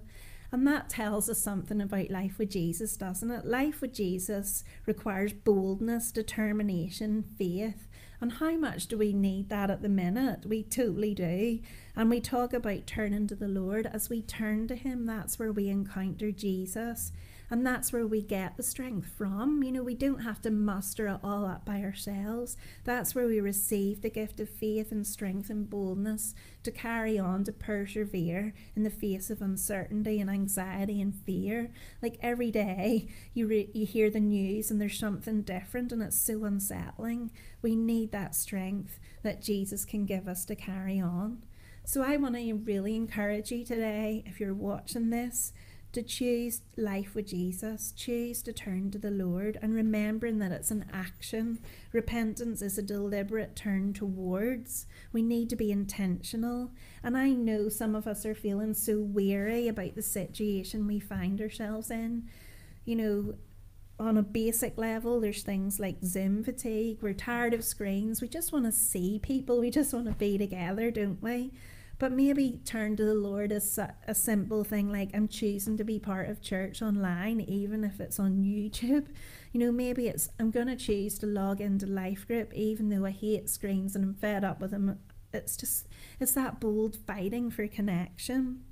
And 0.51 0.67
that 0.67 0.89
tells 0.89 1.29
us 1.29 1.41
something 1.41 1.81
about 1.81 2.11
life 2.11 2.39
with 2.39 2.51
Jesus, 2.51 2.97
doesn't 2.97 3.31
it? 3.31 3.45
Life 3.45 3.83
with 3.83 3.93
Jesus 3.93 4.65
requires 4.87 5.35
boldness, 5.35 6.11
determination, 6.11 7.25
faith. 7.37 7.87
And 8.21 8.33
how 8.33 8.53
much 8.53 8.87
do 8.87 8.97
we 8.97 9.13
need 9.13 9.51
that 9.51 9.71
at 9.71 9.83
the 9.83 9.89
minute? 9.89 10.47
We 10.47 10.63
totally 10.63 11.15
do. 11.15 11.61
And 11.95 12.09
we 12.09 12.21
talk 12.21 12.53
about 12.53 12.87
turning 12.87 13.27
to 13.29 13.35
the 13.35 13.47
Lord. 13.47 13.87
As 13.87 14.09
we 14.09 14.23
turn 14.23 14.67
to 14.69 14.75
Him, 14.75 15.05
that's 15.05 15.39
where 15.39 15.53
we 15.53 15.69
encounter 15.69 16.33
Jesus. 16.33 17.13
And 17.51 17.67
that's 17.67 17.93
where 17.93 18.07
we 18.07 18.21
get 18.21 18.57
the 18.57 18.63
strength 18.63 19.09
from. 19.17 19.63
You 19.63 19.73
know, 19.73 19.83
we 19.83 19.95
don't 19.95 20.21
have 20.21 20.43
to 20.43 20.51
muster 20.51 21.09
it 21.09 21.21
all 21.23 21.47
up 21.47 21.65
by 21.65 21.81
ourselves. 21.83 22.57
That's 22.85 23.15
where 23.15 23.27
we 23.27 23.41
receive 23.41 24.03
the 24.03 24.11
gift 24.11 24.39
of 24.41 24.51
faith 24.51 24.93
and 24.93 25.07
strength 25.07 25.49
and 25.49 25.69
boldness 25.69 26.35
to 26.65 26.71
carry 26.71 27.19
on, 27.19 27.45
to 27.45 27.53
persevere 27.53 28.53
in 28.77 28.83
the 28.83 28.91
face 28.91 29.31
of 29.31 29.41
uncertainty 29.41 30.21
and 30.21 30.29
anxiety 30.29 31.01
and 31.01 31.15
fear. 31.15 31.71
Like 32.03 32.19
every 32.21 32.51
day, 32.51 33.09
you, 33.33 33.47
re- 33.47 33.71
you 33.73 33.87
hear 33.87 34.11
the 34.11 34.21
news 34.21 34.71
and 34.71 34.81
there's 34.81 34.99
something 34.99 35.43
different 35.43 35.91
and 35.91 36.03
it's 36.03 36.21
so 36.21 36.45
unsettling. 36.45 37.31
We 37.63 37.75
need 37.75 38.13
that 38.13 38.35
strength 38.35 38.99
that 39.23 39.43
Jesus 39.43 39.87
can 39.87 40.05
give 40.05 40.29
us 40.29 40.45
to 40.47 40.55
carry 40.55 41.01
on. 41.01 41.43
So 41.85 42.03
I 42.03 42.19
want 42.19 42.35
to 42.35 42.53
really 42.53 42.95
encourage 42.95 43.51
you 43.51 43.65
today, 43.65 44.23
if 44.27 44.39
you're 44.39 44.53
watching 44.53 45.09
this, 45.09 45.55
to 45.93 46.03
choose 46.03 46.63
life 46.77 47.15
with 47.15 47.29
Jesus, 47.29 47.93
choose 47.93 48.43
to 48.43 48.53
turn 48.53 48.91
to 48.91 48.99
the 48.99 49.11
Lord, 49.11 49.59
and 49.63 49.75
remembering 49.75 50.39
that 50.39 50.53
it's 50.53 50.71
an 50.71 50.85
action. 50.93 51.61
Repentance 51.93 52.61
is 52.61 52.77
a 52.77 52.83
deliberate 52.83 53.57
turn 53.57 53.95
towards. 53.95 54.87
We 55.13 55.23
need 55.23 55.49
to 55.51 55.57
be 55.57 55.73
intentional. 55.73 56.73
And 57.03 57.17
I 57.17 57.31
know 57.31 57.69
some 57.69 57.95
of 57.95 58.07
us 58.07 58.27
are 58.27 58.35
feeling 58.35 58.75
so 58.75 58.99
weary 58.99 59.67
about 59.67 59.95
the 59.95 60.03
situation 60.03 60.87
we 60.87 61.01
find 61.01 61.41
ourselves 61.41 61.91
in. 61.91 62.29
You 62.85 62.97
know, 62.97 63.35
on 63.99 64.17
a 64.17 64.23
basic 64.23 64.79
level, 64.79 65.21
there's 65.21 65.43
things 65.43 65.81
like 65.81 66.05
Zoom 66.05 66.45
fatigue. 66.45 66.99
We're 67.01 67.15
tired 67.15 67.55
of 67.55 67.65
screens. 67.65 68.23
We 68.23 68.29
just 68.29 68.53
want 68.53 68.67
to 68.67 68.73
see 68.73 69.19
people. 69.19 69.59
We 69.59 69.71
just 69.71 69.93
want 69.93 70.07
to 70.07 70.13
be 70.13 70.39
together, 70.39 70.91
don't 70.91 71.23
we? 71.23 71.53
But 71.99 72.13
maybe 72.13 72.61
turn 72.65 72.97
to 72.97 73.05
the 73.05 73.15
Lord 73.15 73.51
as 73.51 73.79
a 74.07 74.15
simple 74.15 74.63
thing 74.63 74.93
like 74.93 75.11
I'm 75.15 75.27
choosing 75.27 75.77
to 75.79 75.85
be 75.85 75.99
part 75.99 76.29
of 76.29 76.41
church 76.41 76.81
online, 76.81 77.41
even 77.41 77.83
if 77.83 78.01
it's 78.01 78.19
on 78.19 78.43
YouTube. 78.45 79.07
You 79.51 79.61
know, 79.61 79.73
maybe 79.73 80.09
it's 80.09 80.29
I'm 80.39 80.51
going 80.51 80.67
to 80.67 80.77
choose 80.77 81.19
to 81.21 81.27
log 81.27 81.63
into 81.63 81.87
Life 81.87 82.27
Group, 82.27 82.53
even 82.53 82.91
though 82.91 83.07
I 83.07 83.11
hate 83.13 83.49
screens 83.49 83.97
and 83.97 84.05
I'm 84.05 84.13
fed 84.13 84.45
up 84.45 84.61
with 84.61 84.73
them. 84.73 84.99
It's 85.33 85.57
just, 85.57 85.89
it's 86.21 86.33
that 86.33 86.61
bold 86.61 86.99
fighting 87.07 87.51
for 87.51 87.67
connection. 87.67 88.65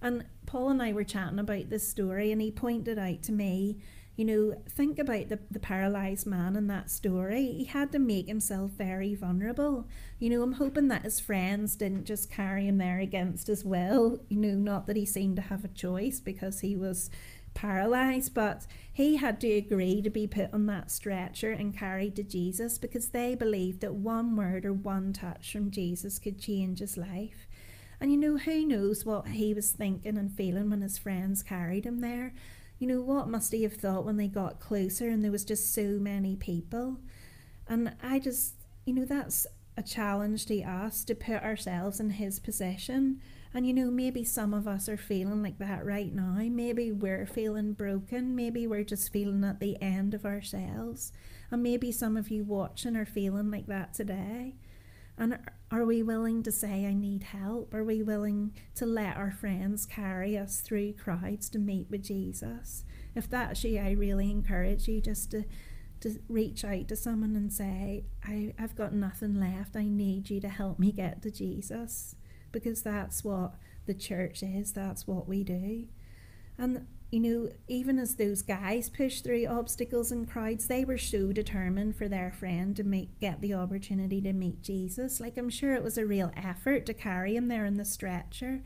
And 0.00 0.24
Paul 0.46 0.70
and 0.70 0.82
I 0.82 0.94
were 0.94 1.04
chatting 1.04 1.38
about 1.38 1.68
this 1.68 1.86
story, 1.86 2.32
and 2.32 2.40
he 2.40 2.50
pointed 2.50 2.98
out 2.98 3.22
to 3.24 3.32
me 3.32 3.78
you 4.14 4.26
know, 4.26 4.62
think 4.68 4.98
about 4.98 5.30
the, 5.30 5.38
the 5.50 5.58
paralyzed 5.58 6.26
man 6.26 6.54
in 6.54 6.66
that 6.66 6.90
story. 6.90 7.46
He 7.52 7.64
had 7.64 7.92
to 7.92 7.98
make 7.98 8.28
himself 8.28 8.72
very 8.72 9.14
vulnerable. 9.14 9.88
You 10.18 10.30
know, 10.30 10.42
I'm 10.42 10.52
hoping 10.54 10.88
that 10.88 11.02
his 11.02 11.18
friends 11.18 11.76
didn't 11.76 12.04
just 12.04 12.30
carry 12.30 12.66
him 12.66 12.76
there 12.76 12.98
against 12.98 13.46
his 13.46 13.64
will. 13.64 14.20
You 14.28 14.36
know, 14.36 14.54
not 14.54 14.86
that 14.86 14.96
he 14.96 15.06
seemed 15.06 15.36
to 15.36 15.42
have 15.42 15.64
a 15.64 15.68
choice 15.68 16.20
because 16.20 16.60
he 16.60 16.76
was 16.76 17.08
paralyzed, 17.54 18.34
but 18.34 18.66
he 18.92 19.16
had 19.16 19.40
to 19.40 19.50
agree 19.50 20.02
to 20.02 20.10
be 20.10 20.26
put 20.26 20.52
on 20.52 20.66
that 20.66 20.90
stretcher 20.90 21.50
and 21.50 21.76
carried 21.76 22.16
to 22.16 22.22
Jesus 22.22 22.76
because 22.76 23.08
they 23.08 23.34
believed 23.34 23.80
that 23.80 23.94
one 23.94 24.36
word 24.36 24.66
or 24.66 24.74
one 24.74 25.14
touch 25.14 25.52
from 25.52 25.70
Jesus 25.70 26.18
could 26.18 26.38
change 26.38 26.80
his 26.80 26.98
life. 26.98 27.46
And 27.98 28.10
you 28.10 28.18
know, 28.18 28.36
who 28.36 28.66
knows 28.66 29.06
what 29.06 29.28
he 29.28 29.54
was 29.54 29.70
thinking 29.70 30.18
and 30.18 30.30
feeling 30.30 30.68
when 30.70 30.82
his 30.82 30.98
friends 30.98 31.42
carried 31.42 31.86
him 31.86 32.00
there. 32.00 32.34
You 32.82 32.88
know, 32.88 33.00
what 33.00 33.28
must 33.28 33.52
he 33.52 33.62
have 33.62 33.74
thought 33.74 34.04
when 34.04 34.16
they 34.16 34.26
got 34.26 34.58
closer 34.58 35.08
and 35.08 35.22
there 35.22 35.30
was 35.30 35.44
just 35.44 35.72
so 35.72 36.00
many 36.00 36.34
people? 36.34 36.98
And 37.68 37.94
I 38.02 38.18
just, 38.18 38.54
you 38.84 38.92
know, 38.92 39.04
that's 39.04 39.46
a 39.76 39.84
challenge 39.84 40.46
to 40.46 40.62
us 40.62 41.04
to 41.04 41.14
put 41.14 41.44
ourselves 41.44 42.00
in 42.00 42.10
his 42.10 42.40
position. 42.40 43.20
And 43.54 43.64
you 43.68 43.72
know, 43.72 43.88
maybe 43.88 44.24
some 44.24 44.52
of 44.52 44.66
us 44.66 44.88
are 44.88 44.96
feeling 44.96 45.44
like 45.44 45.58
that 45.58 45.86
right 45.86 46.12
now. 46.12 46.34
Maybe 46.38 46.90
we're 46.90 47.24
feeling 47.24 47.74
broken. 47.74 48.34
Maybe 48.34 48.66
we're 48.66 48.82
just 48.82 49.12
feeling 49.12 49.44
at 49.44 49.60
the 49.60 49.80
end 49.80 50.12
of 50.12 50.26
ourselves. 50.26 51.12
And 51.52 51.62
maybe 51.62 51.92
some 51.92 52.16
of 52.16 52.30
you 52.30 52.42
watching 52.42 52.96
are 52.96 53.06
feeling 53.06 53.48
like 53.52 53.68
that 53.68 53.94
today. 53.94 54.56
And 55.18 55.38
are 55.70 55.84
we 55.84 56.02
willing 56.02 56.42
to 56.42 56.52
say, 56.52 56.86
I 56.86 56.94
need 56.94 57.22
help? 57.22 57.74
Are 57.74 57.84
we 57.84 58.02
willing 58.02 58.52
to 58.74 58.86
let 58.86 59.16
our 59.16 59.30
friends 59.30 59.86
carry 59.86 60.36
us 60.36 60.60
through 60.60 60.94
crowds 60.94 61.48
to 61.50 61.58
meet 61.58 61.90
with 61.90 62.02
Jesus? 62.02 62.84
If 63.14 63.28
that's 63.28 63.62
you, 63.62 63.78
I 63.78 63.92
really 63.92 64.30
encourage 64.30 64.88
you 64.88 65.00
just 65.00 65.30
to, 65.32 65.44
to 66.00 66.18
reach 66.28 66.64
out 66.64 66.88
to 66.88 66.96
someone 66.96 67.36
and 67.36 67.52
say, 67.52 68.04
I, 68.24 68.54
I've 68.58 68.74
got 68.74 68.94
nothing 68.94 69.38
left. 69.38 69.76
I 69.76 69.84
need 69.84 70.30
you 70.30 70.40
to 70.40 70.48
help 70.48 70.78
me 70.78 70.92
get 70.92 71.22
to 71.22 71.30
Jesus. 71.30 72.16
Because 72.50 72.82
that's 72.82 73.22
what 73.22 73.54
the 73.86 73.94
church 73.94 74.42
is, 74.42 74.72
that's 74.72 75.06
what 75.06 75.26
we 75.26 75.42
do. 75.42 75.86
And 76.58 76.86
you 77.12 77.20
know, 77.20 77.50
even 77.68 77.98
as 77.98 78.16
those 78.16 78.40
guys 78.40 78.88
pushed 78.88 79.22
through 79.22 79.46
obstacles 79.46 80.10
and 80.10 80.28
crowds, 80.28 80.66
they 80.66 80.82
were 80.82 80.96
so 80.96 81.30
determined 81.30 81.94
for 81.94 82.08
their 82.08 82.32
friend 82.32 82.74
to 82.74 82.84
make 82.84 83.20
get 83.20 83.42
the 83.42 83.52
opportunity 83.52 84.22
to 84.22 84.32
meet 84.32 84.62
Jesus. 84.62 85.20
Like 85.20 85.36
I'm 85.36 85.50
sure 85.50 85.74
it 85.74 85.84
was 85.84 85.98
a 85.98 86.06
real 86.06 86.32
effort 86.34 86.86
to 86.86 86.94
carry 86.94 87.36
him 87.36 87.48
there 87.48 87.66
in 87.66 87.76
the 87.76 87.84
stretcher. 87.84 88.62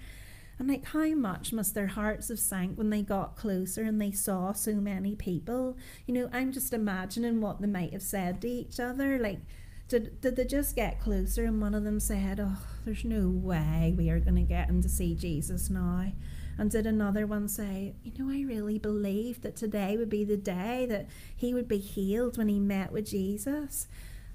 And 0.60 0.68
like 0.68 0.84
how 0.84 1.08
much 1.08 1.52
must 1.52 1.74
their 1.74 1.88
hearts 1.88 2.28
have 2.28 2.38
sank 2.38 2.78
when 2.78 2.90
they 2.90 3.02
got 3.02 3.34
closer 3.34 3.82
and 3.82 4.00
they 4.00 4.12
saw 4.12 4.52
so 4.52 4.74
many 4.74 5.16
people? 5.16 5.76
You 6.06 6.14
know, 6.14 6.30
I'm 6.32 6.52
just 6.52 6.72
imagining 6.72 7.40
what 7.40 7.60
they 7.60 7.66
might 7.66 7.92
have 7.92 8.02
said 8.02 8.40
to 8.42 8.48
each 8.48 8.78
other. 8.78 9.18
Like, 9.18 9.40
did, 9.88 10.20
did 10.20 10.36
they 10.36 10.44
just 10.44 10.76
get 10.76 11.00
closer 11.00 11.46
and 11.46 11.60
one 11.60 11.74
of 11.74 11.82
them 11.82 11.98
said, 11.98 12.38
Oh, 12.40 12.58
there's 12.84 13.04
no 13.04 13.28
way 13.28 13.92
we 13.98 14.08
are 14.08 14.20
going 14.20 14.36
to 14.36 14.42
get 14.42 14.68
him 14.68 14.82
to 14.82 14.88
see 14.88 15.16
Jesus 15.16 15.68
now? 15.68 16.12
And 16.58 16.70
did 16.70 16.86
another 16.86 17.26
one 17.26 17.48
say, 17.48 17.94
You 18.02 18.12
know, 18.18 18.32
I 18.32 18.42
really 18.42 18.78
believed 18.78 19.42
that 19.42 19.56
today 19.56 19.96
would 19.96 20.08
be 20.08 20.25
the 20.25 20.36
day 20.36 20.86
that 20.88 21.06
he 21.36 21.52
would 21.52 21.68
be 21.68 21.78
healed 21.78 22.38
when 22.38 22.48
he 22.48 22.58
met 22.58 22.92
with 22.92 23.06
Jesus? 23.06 23.88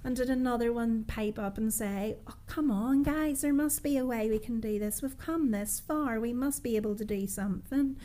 And 0.04 0.16
did 0.16 0.30
another 0.30 0.74
one 0.74 1.04
pipe 1.04 1.38
up 1.38 1.58
and 1.58 1.74
say, 1.74 2.18
Oh, 2.28 2.36
come 2.48 2.70
on, 2.72 3.04
guys, 3.04 3.42
there 3.42 3.54
must 3.54 3.84
be 3.84 3.98
a 3.98 4.06
way 4.06 4.30
we 4.30 4.40
can 4.40 4.60
do 4.60 4.78
this. 4.80 5.02
We've 5.02 5.18
come 5.18 5.52
this 5.52 5.80
far. 5.80 6.20
We 6.20 6.34
must 6.34 6.64
be 6.64 6.76
able 6.76 6.96
to 6.96 7.06
do 7.06 7.28
something. 7.28 7.98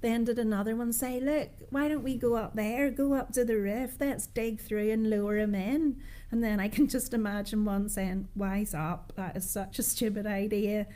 Then 0.00 0.24
did 0.24 0.38
another 0.38 0.76
one 0.76 0.92
say, 0.92 1.18
Look, 1.18 1.50
why 1.70 1.88
don't 1.88 2.04
we 2.04 2.16
go 2.16 2.34
up 2.34 2.54
there? 2.54 2.90
Go 2.90 3.14
up 3.14 3.32
to 3.32 3.44
the 3.44 3.56
roof. 3.56 3.96
Let's 3.98 4.28
dig 4.28 4.60
through 4.60 4.90
and 4.90 5.10
lower 5.10 5.38
him 5.38 5.54
in. 5.54 6.00
And 6.30 6.42
then 6.42 6.60
I 6.60 6.68
can 6.68 6.86
just 6.88 7.14
imagine 7.14 7.64
one 7.64 7.88
saying, 7.88 8.28
Wise 8.36 8.74
up. 8.74 9.12
That 9.16 9.36
is 9.36 9.48
such 9.48 9.80
a 9.80 9.84
stupid 9.84 10.26
idea 10.26 10.86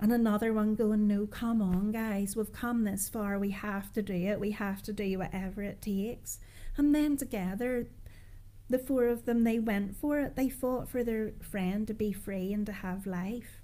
and 0.00 0.12
another 0.12 0.52
one 0.52 0.74
going, 0.74 1.06
No, 1.06 1.26
come 1.26 1.62
on, 1.62 1.92
guys, 1.92 2.36
we've 2.36 2.52
come 2.52 2.84
this 2.84 3.08
far. 3.08 3.38
We 3.38 3.50
have 3.50 3.92
to 3.92 4.02
do 4.02 4.14
it. 4.14 4.40
We 4.40 4.50
have 4.52 4.82
to 4.82 4.92
do 4.92 5.18
whatever 5.18 5.62
it 5.62 5.80
takes. 5.80 6.40
And 6.76 6.94
then 6.94 7.16
together, 7.16 7.86
the 8.68 8.78
four 8.78 9.06
of 9.06 9.24
them, 9.24 9.44
they 9.44 9.58
went 9.58 9.96
for 9.96 10.18
it. 10.20 10.36
They 10.36 10.48
fought 10.48 10.88
for 10.88 11.04
their 11.04 11.32
friend 11.40 11.86
to 11.86 11.94
be 11.94 12.12
free 12.12 12.52
and 12.52 12.66
to 12.66 12.72
have 12.72 13.06
life. 13.06 13.60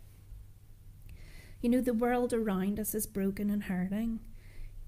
You 1.60 1.68
know, 1.70 1.80
the 1.80 1.92
world 1.92 2.32
around 2.32 2.78
us 2.78 2.94
is 2.94 3.06
broken 3.06 3.50
and 3.50 3.64
hurting. 3.64 4.20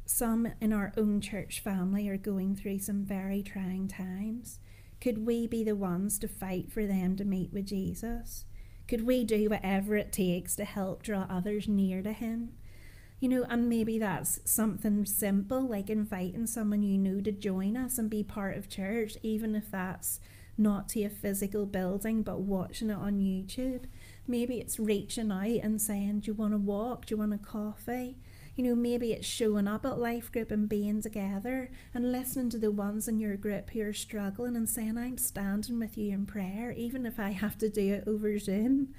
Some 0.05 0.49
in 0.61 0.73
our 0.73 0.93
own 0.97 1.21
church 1.21 1.61
family 1.61 2.09
are 2.09 2.17
going 2.17 2.57
through 2.57 2.79
some 2.81 3.05
very 3.05 3.43
trying 3.43 3.89
times. 3.89 4.59
Could 5.01 5.27
we 5.27 5.47
be 5.47 5.65
the 5.65 5.77
ones 5.77 6.19
to 6.21 6.29
fight 6.29 6.71
for 6.71 6.87
them 6.87 7.17
to 7.17 7.25
meet 7.25 7.53
with 7.53 7.67
Jesus? 7.67 8.45
Could 8.93 9.07
we 9.07 9.25
do 9.25 9.49
whatever 9.49 9.97
it 9.97 10.13
takes 10.13 10.55
to 10.57 10.67
help 10.67 11.03
draw 11.03 11.25
others 11.31 11.67
near 11.67 12.03
to 12.03 12.13
Him? 12.13 12.51
You 13.21 13.31
know, 13.31 13.47
and 13.49 13.67
maybe 13.67 13.99
that's 13.99 14.41
something 14.45 15.07
simple 15.07 15.67
like 15.67 15.89
inviting 15.89 16.47
someone 16.47 16.83
you 16.83 16.99
know 16.99 17.23
to 17.23 17.33
join 17.33 17.75
us 17.75 17.97
and 17.97 18.11
be 18.11 18.23
part 18.23 18.55
of 18.59 18.69
church, 18.69 19.17
even 19.23 19.55
if 19.55 19.71
that's 19.71 20.21
not 20.59 20.91
to 20.91 21.05
a 21.05 21.09
physical 21.09 21.65
building 21.65 22.23
but 22.23 22.41
watching 22.41 22.91
it 22.91 22.99
on 22.99 23.19
YouTube. 23.19 23.85
Maybe 24.27 24.61
it's 24.61 24.79
reaching 24.79 25.33
out 25.33 25.47
and 25.47 25.81
saying, 25.81 26.21
Do 26.21 26.33
you 26.33 26.35
want 26.35 26.53
to 26.53 26.59
walk? 26.59 27.07
Do 27.07 27.15
you 27.15 27.19
want 27.19 27.33
a 27.33 27.39
coffee? 27.39 28.19
You 28.54 28.64
know, 28.64 28.75
maybe 28.75 29.12
it's 29.12 29.26
showing 29.26 29.66
up 29.66 29.87
at 29.87 29.99
life 29.99 30.30
group 30.30 30.50
and 30.50 30.68
being 30.68 31.00
together 31.00 31.71
and 31.94 32.12
listening 32.12 32.50
to 32.50 32.59
the 32.59 32.71
ones 32.71 33.09
in 33.09 33.18
your 33.18 33.37
group 33.37 33.71
who 33.71 33.80
are 33.80 33.94
struggling 33.94 34.56
and 34.56 34.68
saying, 34.68 34.99
I'm 34.99 35.16
standing 35.16 35.78
with 35.78 35.97
you 35.97 36.12
in 36.12 36.26
prayer, 36.26 36.73
even 36.73 37.06
if 37.06 37.18
I 37.18 37.30
have 37.30 37.56
to 37.59 37.71
do 37.71 37.94
it 37.94 38.04
over 38.06 38.38
Zoom. 38.38 38.94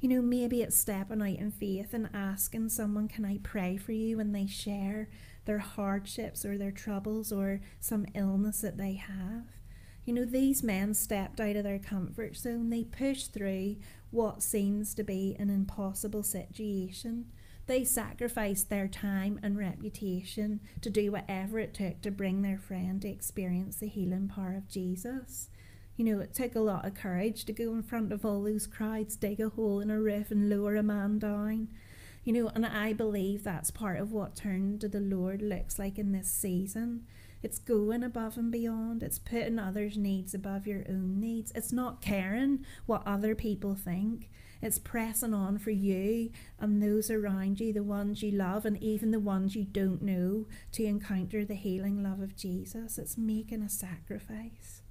You 0.00 0.08
know, 0.08 0.22
maybe 0.22 0.62
it's 0.62 0.76
stepping 0.76 1.22
out 1.22 1.38
in 1.38 1.52
faith 1.52 1.94
and 1.94 2.08
asking 2.12 2.70
someone, 2.70 3.06
Can 3.06 3.24
I 3.24 3.38
pray 3.42 3.76
for 3.76 3.92
you 3.92 4.16
when 4.16 4.32
they 4.32 4.46
share 4.46 5.08
their 5.44 5.58
hardships 5.58 6.44
or 6.44 6.58
their 6.58 6.72
troubles 6.72 7.30
or 7.30 7.60
some 7.78 8.06
illness 8.14 8.62
that 8.62 8.78
they 8.78 8.94
have? 8.94 9.44
You 10.04 10.14
know, 10.14 10.24
these 10.24 10.62
men 10.62 10.94
stepped 10.94 11.38
out 11.38 11.54
of 11.54 11.64
their 11.64 11.78
comfort 11.78 12.36
zone. 12.36 12.70
They 12.70 12.84
pushed 12.84 13.32
through 13.32 13.76
what 14.10 14.42
seems 14.42 14.94
to 14.94 15.04
be 15.04 15.36
an 15.38 15.50
impossible 15.50 16.22
situation. 16.22 17.26
They 17.66 17.84
sacrificed 17.84 18.68
their 18.68 18.88
time 18.88 19.38
and 19.42 19.56
reputation 19.56 20.60
to 20.80 20.90
do 20.90 21.12
whatever 21.12 21.58
it 21.58 21.74
took 21.74 22.00
to 22.02 22.10
bring 22.10 22.42
their 22.42 22.58
friend 22.58 23.00
to 23.02 23.08
experience 23.08 23.76
the 23.76 23.86
healing 23.86 24.28
power 24.28 24.54
of 24.56 24.68
Jesus. 24.68 25.50
You 25.96 26.04
know, 26.04 26.20
it 26.20 26.34
took 26.34 26.54
a 26.54 26.60
lot 26.60 26.86
of 26.86 26.94
courage 26.94 27.44
to 27.44 27.52
go 27.52 27.74
in 27.74 27.82
front 27.82 28.10
of 28.10 28.24
all 28.24 28.42
those 28.42 28.66
crowds, 28.66 29.16
dig 29.16 29.38
a 29.38 29.50
hole 29.50 29.80
in 29.80 29.90
a 29.90 30.00
roof, 30.00 30.30
and 30.30 30.48
lower 30.48 30.74
a 30.76 30.82
man 30.82 31.18
down. 31.18 31.68
You 32.24 32.32
know, 32.32 32.50
and 32.54 32.66
I 32.66 32.92
believe 32.92 33.44
that's 33.44 33.70
part 33.70 34.00
of 34.00 34.12
what 34.12 34.36
turning 34.36 34.78
to 34.78 34.88
the 34.88 35.00
Lord 35.00 35.42
looks 35.42 35.78
like 35.78 35.98
in 35.98 36.12
this 36.12 36.30
season. 36.30 37.04
It's 37.42 37.58
going 37.58 38.02
above 38.02 38.36
and 38.36 38.50
beyond. 38.50 39.02
It's 39.02 39.18
putting 39.18 39.58
others' 39.58 39.96
needs 39.96 40.34
above 40.34 40.66
your 40.66 40.84
own 40.88 41.20
needs. 41.20 41.52
It's 41.54 41.72
not 41.72 42.02
caring 42.02 42.64
what 42.86 43.02
other 43.06 43.34
people 43.34 43.74
think. 43.74 44.30
It's 44.62 44.78
pressing 44.78 45.34
on 45.34 45.58
for 45.58 45.70
you 45.70 46.30
and 46.58 46.82
those 46.82 47.10
around 47.10 47.60
you, 47.60 47.72
the 47.72 47.82
ones 47.82 48.22
you 48.22 48.30
love, 48.30 48.66
and 48.66 48.82
even 48.82 49.10
the 49.10 49.20
ones 49.20 49.56
you 49.56 49.64
don't 49.64 50.02
know, 50.02 50.46
to 50.72 50.84
encounter 50.84 51.44
the 51.44 51.54
healing 51.54 52.02
love 52.02 52.20
of 52.20 52.36
Jesus. 52.36 52.98
It's 52.98 53.16
making 53.16 53.62
a 53.62 53.68
sacrifice. 53.68 54.82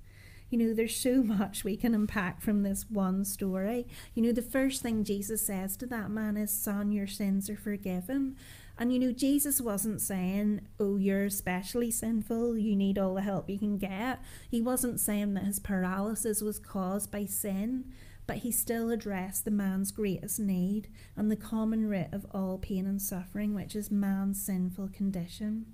You 0.49 0.57
know, 0.57 0.73
there's 0.73 0.95
so 0.95 1.21
much 1.23 1.63
we 1.63 1.77
can 1.77 1.93
unpack 1.93 2.41
from 2.41 2.63
this 2.63 2.85
one 2.89 3.23
story. 3.25 3.87
You 4.15 4.23
know, 4.23 4.31
the 4.31 4.41
first 4.41 4.81
thing 4.81 5.03
Jesus 5.03 5.45
says 5.45 5.77
to 5.77 5.85
that 5.87 6.09
man 6.09 6.37
is, 6.37 6.51
Son, 6.51 6.91
your 6.91 7.07
sins 7.07 7.49
are 7.49 7.57
forgiven. 7.57 8.35
And 8.77 8.93
you 8.93 8.99
know, 8.99 9.11
Jesus 9.11 9.59
wasn't 9.59 10.01
saying, 10.01 10.61
Oh, 10.79 10.95
you're 10.95 11.25
especially 11.25 11.91
sinful, 11.91 12.57
you 12.57 12.75
need 12.75 12.97
all 12.97 13.15
the 13.15 13.21
help 13.21 13.49
you 13.49 13.59
can 13.59 13.77
get. 13.77 14.21
He 14.49 14.61
wasn't 14.61 15.01
saying 15.01 15.33
that 15.33 15.43
his 15.43 15.59
paralysis 15.59 16.41
was 16.41 16.59
caused 16.59 17.11
by 17.11 17.25
sin, 17.25 17.91
but 18.29 18.37
he 18.37 18.51
still 18.51 18.91
addressed 18.91 19.43
the 19.43 19.49
man's 19.49 19.91
greatest 19.91 20.39
need 20.39 20.87
and 21.17 21.31
the 21.31 21.35
common 21.35 21.89
root 21.89 22.09
of 22.11 22.27
all 22.29 22.59
pain 22.59 22.85
and 22.85 23.01
suffering, 23.01 23.55
which 23.55 23.75
is 23.75 23.89
man's 23.89 24.39
sinful 24.39 24.87
condition. 24.89 25.65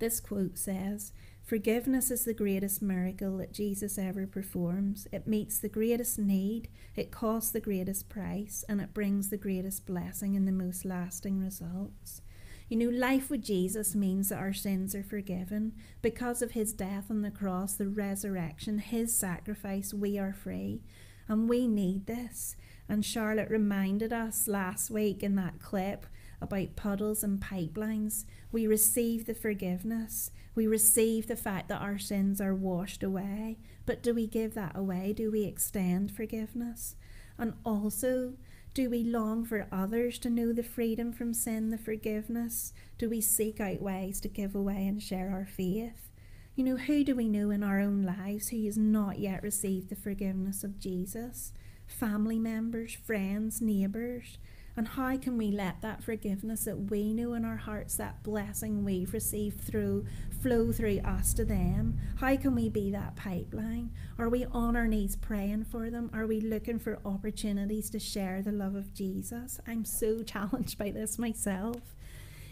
This 0.00 0.18
quote 0.18 0.58
says, 0.58 1.12
Forgiveness 1.44 2.10
is 2.10 2.24
the 2.24 2.34
greatest 2.34 2.82
miracle 2.82 3.36
that 3.36 3.52
Jesus 3.52 3.96
ever 3.96 4.26
performs. 4.26 5.06
It 5.12 5.28
meets 5.28 5.60
the 5.60 5.68
greatest 5.68 6.18
need, 6.18 6.68
it 6.96 7.12
costs 7.12 7.52
the 7.52 7.60
greatest 7.60 8.08
price, 8.08 8.64
and 8.68 8.80
it 8.80 8.92
brings 8.92 9.30
the 9.30 9.36
greatest 9.36 9.86
blessing 9.86 10.34
and 10.34 10.48
the 10.48 10.52
most 10.52 10.84
lasting 10.84 11.38
results. 11.38 12.22
You 12.68 12.78
know, 12.78 12.88
life 12.88 13.30
with 13.30 13.44
Jesus 13.44 13.94
means 13.94 14.30
that 14.30 14.38
our 14.38 14.54
sins 14.54 14.96
are 14.96 15.04
forgiven. 15.04 15.74
Because 16.02 16.42
of 16.42 16.52
his 16.52 16.72
death 16.72 17.04
on 17.08 17.22
the 17.22 17.30
cross, 17.30 17.74
the 17.74 17.88
resurrection, 17.88 18.78
his 18.78 19.16
sacrifice, 19.16 19.94
we 19.94 20.18
are 20.18 20.32
free. 20.32 20.82
And 21.28 21.48
we 21.48 21.66
need 21.66 22.06
this. 22.06 22.56
And 22.88 23.04
Charlotte 23.04 23.50
reminded 23.50 24.12
us 24.12 24.46
last 24.46 24.90
week 24.90 25.22
in 25.22 25.36
that 25.36 25.60
clip 25.60 26.06
about 26.40 26.76
puddles 26.76 27.24
and 27.24 27.40
pipelines. 27.40 28.24
We 28.52 28.66
receive 28.66 29.26
the 29.26 29.34
forgiveness. 29.34 30.30
We 30.54 30.66
receive 30.66 31.26
the 31.26 31.36
fact 31.36 31.68
that 31.68 31.80
our 31.80 31.98
sins 31.98 32.40
are 32.40 32.54
washed 32.54 33.02
away. 33.02 33.58
But 33.86 34.02
do 34.02 34.14
we 34.14 34.26
give 34.26 34.54
that 34.54 34.76
away? 34.76 35.12
Do 35.12 35.30
we 35.30 35.44
extend 35.44 36.12
forgiveness? 36.12 36.96
And 37.38 37.54
also, 37.64 38.34
do 38.74 38.90
we 38.90 39.02
long 39.02 39.44
for 39.44 39.66
others 39.72 40.18
to 40.20 40.30
know 40.30 40.52
the 40.52 40.62
freedom 40.62 41.12
from 41.12 41.32
sin, 41.32 41.70
the 41.70 41.78
forgiveness? 41.78 42.72
Do 42.98 43.08
we 43.08 43.20
seek 43.20 43.60
out 43.60 43.80
ways 43.80 44.20
to 44.20 44.28
give 44.28 44.54
away 44.54 44.86
and 44.86 45.02
share 45.02 45.30
our 45.30 45.46
faith? 45.46 46.10
You 46.56 46.62
know, 46.62 46.76
who 46.76 47.02
do 47.02 47.16
we 47.16 47.28
know 47.28 47.50
in 47.50 47.64
our 47.64 47.80
own 47.80 48.04
lives 48.04 48.48
who 48.48 48.64
has 48.66 48.78
not 48.78 49.18
yet 49.18 49.42
received 49.42 49.88
the 49.88 49.96
forgiveness 49.96 50.62
of 50.62 50.78
Jesus? 50.78 51.52
Family 51.84 52.38
members, 52.38 52.94
friends, 52.94 53.60
neighbours. 53.60 54.38
And 54.76 54.86
how 54.86 55.16
can 55.16 55.36
we 55.36 55.50
let 55.50 55.82
that 55.82 56.04
forgiveness 56.04 56.64
that 56.64 56.90
we 56.92 57.12
know 57.12 57.34
in 57.34 57.44
our 57.44 57.56
hearts, 57.56 57.96
that 57.96 58.22
blessing 58.22 58.84
we've 58.84 59.12
received 59.12 59.62
through, 59.62 60.06
flow 60.42 60.70
through 60.70 61.00
us 61.04 61.34
to 61.34 61.44
them? 61.44 61.98
How 62.20 62.36
can 62.36 62.54
we 62.54 62.68
be 62.68 62.88
that 62.92 63.16
pipeline? 63.16 63.90
Are 64.16 64.28
we 64.28 64.44
on 64.44 64.76
our 64.76 64.86
knees 64.86 65.16
praying 65.16 65.64
for 65.64 65.90
them? 65.90 66.08
Are 66.12 66.26
we 66.28 66.40
looking 66.40 66.78
for 66.78 67.00
opportunities 67.04 67.90
to 67.90 67.98
share 67.98 68.42
the 68.42 68.52
love 68.52 68.76
of 68.76 68.94
Jesus? 68.94 69.58
I'm 69.66 69.84
so 69.84 70.22
challenged 70.22 70.78
by 70.78 70.92
this 70.92 71.18
myself. 71.18 71.96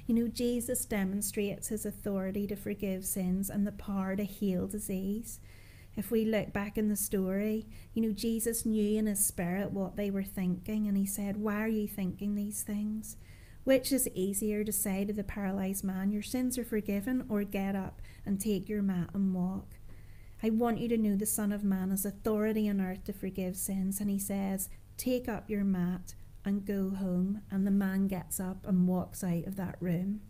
You 0.06 0.14
know, 0.14 0.28
Jesus 0.28 0.84
demonstrates 0.84 1.68
his 1.68 1.86
authority 1.86 2.46
to 2.48 2.56
forgive 2.56 3.04
sins 3.04 3.48
and 3.48 3.66
the 3.66 3.72
power 3.72 4.16
to 4.16 4.24
heal 4.24 4.66
disease 4.66 5.40
if 5.94 6.10
we 6.10 6.24
look 6.24 6.52
back 6.52 6.78
in 6.78 6.88
the 6.88 6.96
story, 6.96 7.66
you 7.92 8.02
know, 8.02 8.12
Jesus 8.12 8.64
knew 8.64 8.98
in 8.98 9.06
his 9.06 9.24
spirit 9.24 9.72
what 9.72 9.96
they 9.96 10.10
were 10.10 10.22
thinking, 10.22 10.86
and 10.86 10.96
he 10.96 11.04
said, 11.04 11.36
Why 11.36 11.62
are 11.62 11.68
you 11.68 11.86
thinking 11.86 12.34
these 12.34 12.62
things? 12.62 13.16
Which 13.64 13.92
is 13.92 14.08
easier 14.14 14.64
to 14.64 14.72
say 14.72 15.04
to 15.04 15.12
the 15.12 15.22
paralyzed 15.22 15.84
man, 15.84 16.10
Your 16.10 16.22
sins 16.22 16.56
are 16.56 16.64
forgiven, 16.64 17.26
or 17.28 17.44
get 17.44 17.76
up 17.76 18.00
and 18.24 18.40
take 18.40 18.68
your 18.68 18.82
mat 18.82 19.10
and 19.12 19.34
walk? 19.34 19.66
I 20.42 20.50
want 20.50 20.80
you 20.80 20.88
to 20.88 20.96
know 20.96 21.14
the 21.14 21.26
Son 21.26 21.52
of 21.52 21.62
Man 21.62 21.90
has 21.90 22.06
authority 22.06 22.68
on 22.68 22.80
earth 22.80 23.04
to 23.04 23.12
forgive 23.12 23.56
sins, 23.56 24.00
and 24.00 24.08
he 24.08 24.18
says, 24.18 24.70
Take 24.96 25.28
up 25.28 25.50
your 25.50 25.64
mat 25.64 26.14
and 26.44 26.66
go 26.66 26.90
home. 26.90 27.42
And 27.50 27.66
the 27.66 27.70
man 27.70 28.08
gets 28.08 28.40
up 28.40 28.66
and 28.66 28.88
walks 28.88 29.22
out 29.22 29.46
of 29.46 29.56
that 29.56 29.76
room, 29.80 30.20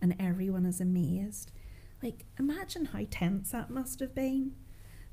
and 0.00 0.16
everyone 0.18 0.66
is 0.66 0.80
amazed. 0.80 1.50
Like, 2.02 2.24
imagine 2.38 2.86
how 2.86 3.06
tense 3.10 3.52
that 3.52 3.70
must 3.70 4.00
have 4.00 4.14
been. 4.14 4.52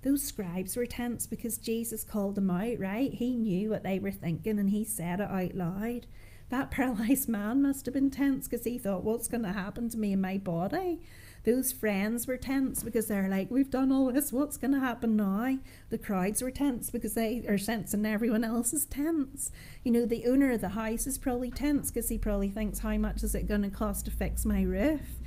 Those 0.02 0.24
scribes 0.24 0.78
were 0.78 0.86
tense 0.86 1.28
because 1.28 1.58
Jesus 1.58 2.04
called 2.04 2.36
them 2.36 2.50
out, 2.50 2.80
right? 2.80 3.14
He 3.14 3.36
knew 3.36 3.70
what 3.70 3.84
they 3.84 4.00
were 4.00 4.12
thinking 4.12 4.58
and 4.58 4.70
he 4.70 4.86
said 4.86 5.20
it 5.20 5.30
out 5.30 5.56
loud. 5.56 6.08
That 6.50 6.72
paralyzed 6.72 7.28
man 7.30 7.62
must 7.62 7.86
have 7.86 7.94
been 7.94 8.10
tense 8.10 8.48
because 8.48 8.66
he 8.66 8.78
thought, 8.78 9.04
what's 9.04 9.28
going 9.28 9.44
to 9.44 9.52
happen 9.52 9.90
to 9.90 9.98
me 9.98 10.14
in 10.14 10.22
my 10.22 10.38
body? 10.38 11.02
Those 11.46 11.72
friends 11.72 12.28
were 12.28 12.38
tense 12.38 12.84
because 12.84 13.08
they're 13.08 13.30
like, 13.30 13.50
we've 13.50 13.70
done 13.70 13.92
all 13.92 14.12
this, 14.12 14.34
what's 14.34 14.58
going 14.58 14.74
to 14.74 14.80
happen 14.80 15.16
now? 15.16 15.58
The 15.90 15.98
crowds 15.98 16.42
were 16.42 16.52
tense 16.52 16.90
because 16.90 17.14
they 17.14 17.46
are 17.48 17.58
sensing 17.58 18.06
everyone 18.06 18.44
else 18.44 18.74
is 18.74 18.86
tense. 18.86 19.52
You 19.84 19.92
know, 19.92 20.06
the 20.06 20.26
owner 20.26 20.52
of 20.52 20.62
the 20.62 20.70
house 20.70 21.08
is 21.08 21.18
probably 21.18 21.52
tense 21.52 21.92
because 21.92 22.10
he 22.10 22.18
probably 22.18 22.50
thinks, 22.50 22.80
how 22.80 22.98
much 22.98 23.24
is 23.24 23.36
it 23.36 23.48
going 23.48 23.64
to 23.64 23.70
cost 23.70 24.06
to 24.06 24.12
fix 24.12 24.46
my 24.46 24.62
roof? 24.62 25.20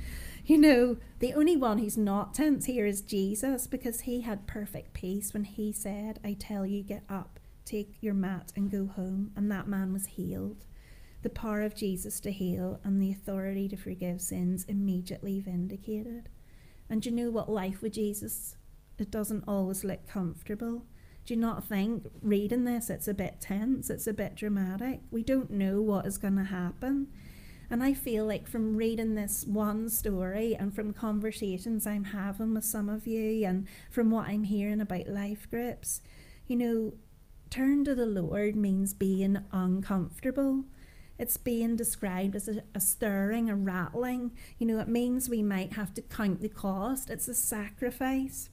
You 0.45 0.57
know, 0.57 0.97
the 1.19 1.33
only 1.33 1.55
one 1.55 1.77
who's 1.77 1.97
not 1.97 2.33
tense 2.33 2.65
here 2.65 2.85
is 2.85 3.01
Jesus 3.01 3.65
because 3.65 4.01
he 4.01 4.21
had 4.21 4.45
perfect 4.45 4.93
peace 4.93 5.33
when 5.33 5.45
he 5.45 5.71
said, 5.71 6.19
I 6.23 6.33
tell 6.33 6.65
you, 6.65 6.83
get 6.83 7.03
up, 7.09 7.39
take 7.63 7.95
your 8.01 8.13
mat, 8.13 8.51
and 8.55 8.69
go 8.69 8.87
home. 8.87 9.31
And 9.37 9.49
that 9.51 9.69
man 9.69 9.93
was 9.93 10.05
healed. 10.07 10.65
The 11.23 11.29
power 11.29 11.61
of 11.61 11.73
Jesus 11.73 12.19
to 12.19 12.31
heal 12.31 12.79
and 12.83 13.01
the 13.01 13.11
authority 13.11 13.69
to 13.69 13.77
forgive 13.77 14.21
sins 14.21 14.65
immediately 14.67 15.39
vindicated. 15.39 16.29
And 16.89 17.05
you 17.05 17.11
know 17.11 17.31
what 17.31 17.49
life 17.49 17.81
with 17.81 17.93
Jesus? 17.93 18.57
It 18.99 19.09
doesn't 19.09 19.45
always 19.47 19.83
look 19.85 20.05
comfortable. 20.07 20.85
Do 21.25 21.33
you 21.33 21.39
not 21.39 21.63
think 21.63 22.05
reading 22.21 22.65
this 22.65 22.89
it's 22.89 23.07
a 23.07 23.13
bit 23.13 23.39
tense, 23.39 23.89
it's 23.89 24.05
a 24.05 24.13
bit 24.13 24.35
dramatic? 24.35 24.99
We 25.11 25.23
don't 25.23 25.49
know 25.49 25.81
what 25.81 26.05
is 26.05 26.17
going 26.17 26.35
to 26.35 26.43
happen. 26.43 27.07
And 27.69 27.81
I 27.81 27.93
feel 27.93 28.25
like 28.25 28.45
from 28.45 28.75
reading 28.75 29.15
this 29.15 29.45
one 29.47 29.89
story 29.89 30.55
and 30.55 30.75
from 30.75 30.91
conversations 30.91 31.87
I'm 31.87 32.03
having 32.03 32.53
with 32.53 32.65
some 32.65 32.89
of 32.89 33.07
you 33.07 33.45
and 33.47 33.65
from 33.89 34.11
what 34.11 34.27
I'm 34.27 34.43
hearing 34.43 34.81
about 34.81 35.07
life 35.07 35.49
groups, 35.49 36.01
you 36.45 36.57
know, 36.57 36.93
turn 37.49 37.85
to 37.85 37.95
the 37.95 38.05
Lord 38.05 38.57
means 38.57 38.93
being 38.93 39.39
uncomfortable. 39.53 40.65
It's 41.17 41.37
being 41.37 41.75
described 41.75 42.35
as 42.35 42.47
a, 42.47 42.63
a, 42.73 42.79
stirring, 42.79 43.49
a 43.49 43.55
rattling. 43.55 44.31
You 44.57 44.67
know, 44.67 44.79
it 44.79 44.87
means 44.87 45.29
we 45.29 45.43
might 45.43 45.73
have 45.73 45.93
to 45.95 46.01
count 46.01 46.41
the 46.41 46.49
cost. 46.49 47.09
It's 47.09 47.27
a 47.27 47.35
sacrifice. 47.35 48.49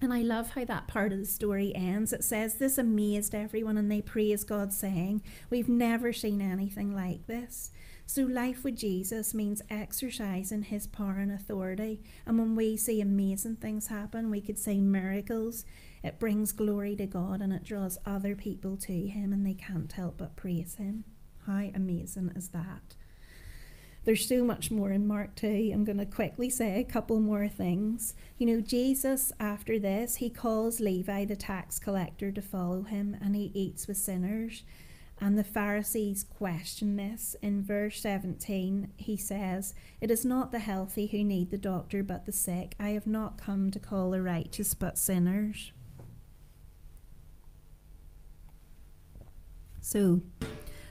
And 0.00 0.12
I 0.12 0.20
love 0.20 0.50
how 0.50 0.64
that 0.66 0.88
part 0.88 1.12
of 1.12 1.18
the 1.18 1.24
story 1.24 1.74
ends. 1.74 2.12
It 2.12 2.22
says, 2.22 2.54
This 2.54 2.76
amazed 2.76 3.34
everyone, 3.34 3.78
and 3.78 3.90
they 3.90 4.02
praise 4.02 4.44
God, 4.44 4.74
saying, 4.74 5.22
We've 5.48 5.70
never 5.70 6.12
seen 6.12 6.42
anything 6.42 6.94
like 6.94 7.26
this. 7.26 7.70
So, 8.04 8.22
life 8.22 8.62
with 8.62 8.76
Jesus 8.76 9.32
means 9.32 9.62
exercising 9.70 10.64
his 10.64 10.86
power 10.86 11.16
and 11.18 11.32
authority. 11.32 12.02
And 12.26 12.38
when 12.38 12.54
we 12.54 12.76
see 12.76 13.00
amazing 13.00 13.56
things 13.56 13.86
happen, 13.86 14.30
we 14.30 14.42
could 14.42 14.58
say 14.58 14.80
miracles, 14.80 15.64
it 16.04 16.20
brings 16.20 16.52
glory 16.52 16.94
to 16.96 17.06
God 17.06 17.40
and 17.40 17.52
it 17.52 17.64
draws 17.64 17.98
other 18.04 18.36
people 18.36 18.76
to 18.76 18.92
him 19.08 19.32
and 19.32 19.44
they 19.44 19.54
can't 19.54 19.90
help 19.90 20.18
but 20.18 20.36
praise 20.36 20.76
him. 20.76 21.04
How 21.46 21.70
amazing 21.74 22.32
is 22.34 22.48
that? 22.48 22.94
There's 24.04 24.28
so 24.28 24.44
much 24.44 24.70
more 24.70 24.92
in 24.92 25.06
Mark 25.06 25.34
2. 25.34 25.70
I'm 25.72 25.84
going 25.84 25.98
to 25.98 26.06
quickly 26.06 26.48
say 26.48 26.78
a 26.80 26.84
couple 26.84 27.18
more 27.18 27.48
things. 27.48 28.14
You 28.38 28.46
know, 28.46 28.60
Jesus, 28.60 29.32
after 29.40 29.80
this, 29.80 30.16
he 30.16 30.30
calls 30.30 30.78
Levi 30.78 31.24
the 31.24 31.34
tax 31.34 31.80
collector 31.80 32.30
to 32.30 32.40
follow 32.40 32.82
him 32.82 33.16
and 33.20 33.34
he 33.34 33.50
eats 33.52 33.88
with 33.88 33.96
sinners. 33.96 34.62
And 35.20 35.36
the 35.36 35.44
Pharisees 35.44 36.24
question 36.24 36.96
this. 36.96 37.34
In 37.42 37.64
verse 37.64 38.00
17, 38.00 38.92
he 38.96 39.16
says, 39.16 39.74
It 40.00 40.10
is 40.10 40.24
not 40.24 40.52
the 40.52 40.58
healthy 40.58 41.06
who 41.06 41.24
need 41.24 41.50
the 41.50 41.58
doctor, 41.58 42.02
but 42.02 42.26
the 42.26 42.32
sick. 42.32 42.74
I 42.78 42.90
have 42.90 43.06
not 43.06 43.38
come 43.38 43.70
to 43.70 43.80
call 43.80 44.10
the 44.10 44.22
righteous, 44.22 44.74
but 44.74 44.98
sinners. 44.98 45.72
So, 49.80 50.20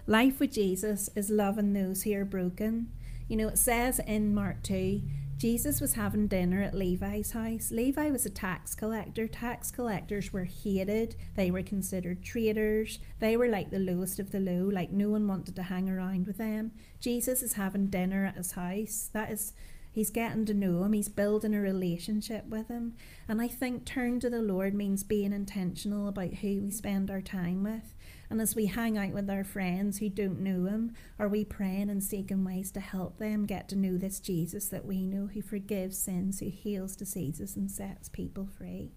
life 0.07 0.39
with 0.39 0.51
Jesus 0.51 1.09
is 1.15 1.29
loving 1.29 1.73
those 1.73 2.03
who 2.03 2.13
are 2.13 2.25
broken. 2.25 2.91
You 3.27 3.37
know, 3.37 3.47
it 3.47 3.57
says 3.57 3.99
in 3.99 4.35
Mark 4.35 4.61
2, 4.63 5.01
Jesus 5.37 5.81
was 5.81 5.95
having 5.95 6.27
dinner 6.27 6.61
at 6.61 6.73
Levi's 6.73 7.31
house. 7.31 7.69
Levi 7.69 8.09
was 8.09 8.25
a 8.25 8.29
tax 8.29 8.73
collector. 8.73 9.27
Tax 9.27 9.69
collectors 9.69 10.31
were 10.31 10.45
hated. 10.45 11.15
They 11.35 11.51
were 11.51 11.63
considered 11.63 12.23
traitors. 12.23 12.99
They 13.19 13.35
were 13.35 13.49
like 13.49 13.69
the 13.69 13.79
lowest 13.79 14.19
of 14.19 14.31
the 14.31 14.39
low, 14.39 14.69
like 14.71 14.91
no 14.91 15.09
one 15.09 15.27
wanted 15.27 15.55
to 15.57 15.63
hang 15.63 15.89
around 15.89 16.25
with 16.27 16.37
them. 16.37 16.71
Jesus 17.01 17.41
is 17.41 17.53
having 17.53 17.87
dinner 17.87 18.25
at 18.25 18.37
his 18.37 18.53
house. 18.53 19.09
That 19.11 19.31
is 19.31 19.53
He's 19.95 20.09
getting 20.09 20.43
to 20.47 20.53
know 20.53 20.83
him, 20.83 20.91
he's 20.91 21.07
building 21.07 21.55
a 21.55 21.61
relationship 21.61 22.47
with 22.47 22.67
him. 22.67 22.95
And 23.29 23.41
I 23.41 23.47
think 23.47 23.85
turn 23.85 24.19
to 24.19 24.29
the 24.29 24.41
Lord 24.41 24.73
means 24.73 25.05
being 25.05 25.31
intentional 25.31 26.09
about 26.09 26.33
who 26.33 26.63
we 26.63 26.69
spend 26.69 27.09
our 27.09 27.21
time 27.21 27.63
with. 27.63 27.94
And 28.29 28.41
as 28.41 28.55
we 28.55 28.65
hang 28.65 28.97
out 28.97 29.11
with 29.11 29.29
our 29.29 29.43
friends 29.43 29.99
who 29.99 30.09
don't 30.09 30.39
know 30.39 30.65
him, 30.65 30.93
are 31.19 31.27
we 31.27 31.45
praying 31.45 31.89
and 31.89 32.03
seeking 32.03 32.43
ways 32.43 32.71
to 32.71 32.79
help 32.79 33.17
them 33.17 33.45
get 33.45 33.69
to 33.69 33.75
know 33.75 33.97
this 33.97 34.19
Jesus 34.19 34.67
that 34.69 34.85
we 34.85 35.05
know 35.05 35.27
who 35.27 35.41
forgives 35.41 35.97
sins, 35.97 36.39
who 36.39 36.49
heals 36.49 36.95
diseases, 36.95 37.55
and 37.55 37.69
sets 37.69 38.09
people 38.09 38.47
free? 38.57 38.91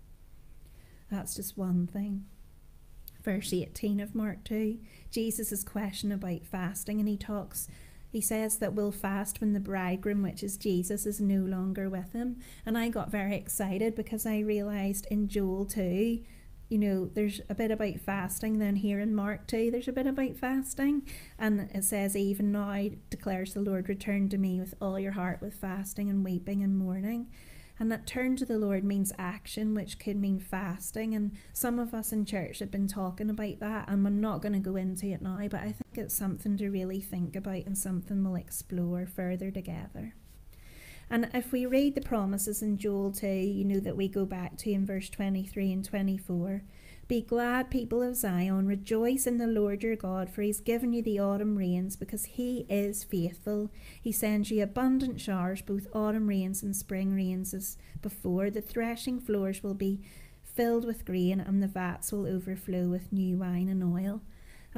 That's 1.10 1.34
just 1.34 1.56
one 1.56 1.86
thing 1.86 2.24
verse 3.24 3.52
18 3.52 4.00
of 4.00 4.14
Mark 4.14 4.42
2, 4.44 4.78
Jesus' 5.10 5.62
question 5.62 6.12
about 6.12 6.46
fasting, 6.46 6.98
and 6.98 7.08
he 7.08 7.16
talks 7.18 7.68
he 8.10 8.20
says 8.22 8.56
that 8.56 8.72
we'll 8.72 8.92
fast 8.92 9.40
when 9.40 9.52
the 9.52 9.60
bridegroom, 9.60 10.22
which 10.22 10.42
is 10.42 10.56
Jesus, 10.56 11.04
is 11.04 11.20
no 11.20 11.40
longer 11.40 11.90
with 11.90 12.12
him. 12.14 12.38
And 12.64 12.78
I 12.78 12.88
got 12.88 13.10
very 13.10 13.36
excited 13.36 13.94
because 13.94 14.24
I 14.24 14.38
realised 14.38 15.06
in 15.10 15.28
Joel 15.28 15.66
2, 15.66 16.20
you 16.68 16.78
know, 16.78 17.11
there's 17.14 17.40
a 17.48 17.54
bit 17.54 17.70
about 17.70 17.98
fasting. 18.00 18.59
Then 18.59 18.76
here 18.76 19.00
in 19.00 19.14
Mark 19.14 19.46
2, 19.46 19.70
there's 19.70 19.88
a 19.88 19.92
bit 19.92 20.07
about 20.07 20.37
fasting. 20.37 21.02
And 21.38 21.70
it 21.72 21.85
says, 21.85 22.16
Even 22.16 22.52
now 22.52 22.88
declares 23.11 23.54
the 23.54 23.61
Lord, 23.61 23.88
return 23.88 24.28
to 24.28 24.38
me 24.38 24.61
with 24.61 24.74
all 24.81 24.98
your 24.98 25.12
heart, 25.12 25.40
with 25.40 25.54
fasting 25.54 26.11
and 26.11 26.24
weeping 26.24 26.62
and 26.62 26.76
mourning. 26.76 27.28
And 27.81 27.92
that 27.92 28.07
turn 28.07 28.37
to 28.37 28.44
the 28.44 28.59
Lord 28.59 28.83
means 28.83 29.12
action, 29.18 29.74
which 29.74 29.98
could 29.98 30.16
mean 30.16 30.40
fasting. 30.40 31.14
And 31.14 31.33
some 31.52 31.78
of 31.78 31.94
us 31.94 32.12
in 32.12 32.24
church 32.24 32.59
have 32.59 32.72
been 32.72 32.88
talking 32.88 33.31
about 33.31 33.61
that, 33.61 33.88
and 33.88 34.07
I'm 34.07 34.20
not 34.20 34.42
going 34.42 34.54
to 34.54 34.59
go 34.59 34.76
into 34.76 35.07
it 35.07 35.22
now, 35.22 35.38
but 35.48 35.61
I 35.61 35.72
think 35.72 35.94
it's 35.94 36.14
something 36.14 36.57
to 36.57 36.70
really 36.70 37.00
think 37.00 37.37
about 37.37 37.66
and 37.66 37.78
something 37.78 38.22
we'll 38.22 38.35
explore 38.35 39.07
further 39.07 39.50
together. 39.50 40.14
And 41.10 41.30
if 41.32 41.52
we 41.52 41.64
read 41.64 41.94
the 41.94 42.00
promises 42.00 42.62
in 42.62 42.76
Joel 42.76 43.12
2, 43.12 43.26
you 43.26 43.64
know 43.64 43.80
that 43.80 43.96
we 43.96 44.08
go 44.08 44.26
back 44.26 44.56
to 44.58 44.70
in 44.70 44.84
verse 44.84 45.08
23 45.08 45.72
and 45.72 45.84
24. 45.84 46.62
Be 47.08 47.22
glad, 47.22 47.70
people 47.70 48.02
of 48.02 48.16
Zion, 48.16 48.66
rejoice 48.66 49.26
in 49.26 49.38
the 49.38 49.46
Lord 49.46 49.82
your 49.82 49.96
God, 49.96 50.28
for 50.28 50.42
he's 50.42 50.60
given 50.60 50.92
you 50.92 51.02
the 51.02 51.18
autumn 51.18 51.56
rains, 51.56 51.96
because 51.96 52.26
he 52.26 52.66
is 52.68 53.02
faithful. 53.02 53.70
He 54.02 54.12
sends 54.12 54.50
you 54.50 54.62
abundant 54.62 55.18
showers, 55.18 55.62
both 55.62 55.86
autumn 55.94 56.26
rains 56.26 56.62
and 56.62 56.76
spring 56.76 57.14
rains 57.14 57.54
as 57.54 57.78
before. 58.02 58.50
The 58.50 58.60
threshing 58.60 59.20
floors 59.20 59.62
will 59.62 59.72
be 59.72 60.02
filled 60.42 60.84
with 60.84 61.06
grain, 61.06 61.40
and 61.40 61.62
the 61.62 61.66
vats 61.66 62.12
will 62.12 62.26
overflow 62.26 62.88
with 62.88 63.10
new 63.10 63.38
wine 63.38 63.70
and 63.70 63.82
oil. 63.82 64.20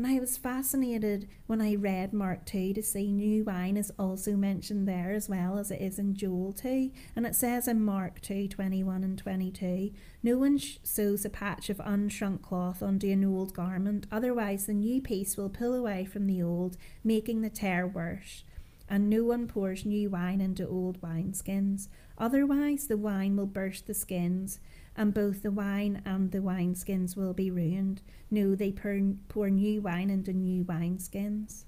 And 0.01 0.07
I 0.07 0.19
was 0.19 0.39
fascinated 0.39 1.29
when 1.47 1.61
I 1.61 1.75
read 1.75 2.15
Mark 2.15 2.47
2 2.47 2.73
to 2.73 2.83
see 2.83 3.13
new 3.13 3.45
wine 3.45 3.77
is 3.77 3.93
also 3.99 4.35
mentioned 4.35 4.89
there 4.89 5.11
as 5.11 5.29
well 5.29 5.59
as 5.59 5.71
it 5.71 5.83
is 5.83 5.99
in 5.99 6.15
Joel 6.15 6.55
2. 6.55 6.91
And 7.15 7.27
it 7.27 7.35
says 7.35 7.69
in 7.69 7.85
Mark 7.85 8.23
2 8.23 8.49
21 8.49 9.05
and 9.05 9.19
22 9.19 9.91
No 10.23 10.39
one 10.39 10.59
sews 10.59 11.27
a 11.27 11.29
patch 11.29 11.69
of 11.69 11.77
unshrunk 11.77 12.41
cloth 12.41 12.83
onto 12.83 13.11
an 13.11 13.27
old 13.27 13.53
garment, 13.53 14.07
otherwise 14.11 14.65
the 14.65 14.73
new 14.73 15.03
piece 15.03 15.37
will 15.37 15.51
pull 15.51 15.75
away 15.75 16.07
from 16.07 16.27
the 16.27 16.43
old, 16.43 16.79
making 17.05 17.43
the 17.43 17.51
tear 17.51 17.87
worse. 17.87 18.43
And 18.89 19.11
no 19.11 19.25
one 19.25 19.47
pours 19.47 19.85
new 19.85 20.09
wine 20.09 20.41
into 20.41 20.67
old 20.67 21.03
wineskins, 21.03 21.89
otherwise 22.17 22.87
the 22.87 22.97
wine 22.97 23.37
will 23.37 23.45
burst 23.45 23.87
the 23.87 23.93
skins 23.93 24.61
and 24.97 25.15
both 25.15 25.43
the 25.43 25.51
wine 25.51 26.03
and 26.05 26.33
the 26.33 26.39
wineskins 26.39 27.17
will 27.17 27.33
be 27.33 27.51
ruined. 27.51 28.03
No, 28.31 28.55
they 28.55 28.73
pour, 28.73 28.99
pour 29.29 29.51
new 29.51 29.81
wine 29.81 30.11
into 30.11 30.33
new 30.33 30.65
wineskins. 30.65 31.65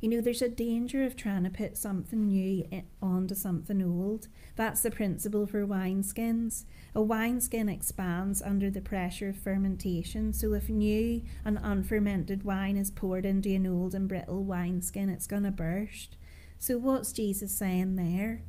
You 0.00 0.10
know, 0.10 0.20
there's 0.20 0.42
a 0.42 0.48
danger 0.48 1.04
of 1.04 1.16
trying 1.16 1.44
to 1.44 1.50
put 1.50 1.78
something 1.78 2.26
new 2.26 2.66
onto 3.00 3.34
something 3.34 3.82
old. 3.82 4.28
That's 4.54 4.82
the 4.82 4.90
principle 4.90 5.46
for 5.46 5.66
wineskins. 5.66 6.64
A 6.94 7.00
wineskin 7.00 7.68
expands 7.68 8.42
under 8.42 8.70
the 8.70 8.82
pressure 8.82 9.30
of 9.30 9.38
fermentation, 9.38 10.32
so 10.32 10.52
if 10.52 10.68
new 10.68 11.22
and 11.44 11.58
unfermented 11.62 12.42
wine 12.42 12.76
is 12.76 12.90
poured 12.90 13.24
into 13.24 13.54
an 13.54 13.66
old 13.66 13.94
and 13.94 14.06
brittle 14.06 14.44
wineskin, 14.44 15.08
it's 15.08 15.26
going 15.26 15.44
to 15.44 15.50
burst. 15.50 16.16
So, 16.58 16.78
what's 16.78 17.12
Jesus 17.12 17.52
saying 17.52 17.96
there? 17.96 18.42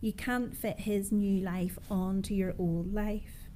You 0.00 0.12
can't 0.12 0.56
fit 0.56 0.80
his 0.80 1.10
new 1.10 1.40
life 1.40 1.78
onto 1.90 2.32
your 2.32 2.54
old 2.58 2.94
life. 2.94 3.48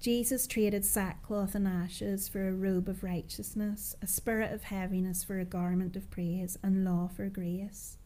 Jesus 0.00 0.46
traded 0.46 0.84
sackcloth 0.84 1.54
and 1.54 1.68
ashes 1.68 2.28
for 2.28 2.48
a 2.48 2.52
robe 2.52 2.88
of 2.88 3.02
righteousness, 3.02 3.94
a 4.00 4.06
spirit 4.06 4.52
of 4.52 4.62
heaviness 4.64 5.24
for 5.24 5.38
a 5.38 5.44
garment 5.44 5.96
of 5.96 6.10
praise, 6.10 6.56
and 6.62 6.84
law 6.84 7.08
for 7.08 7.28
grace. 7.28 7.98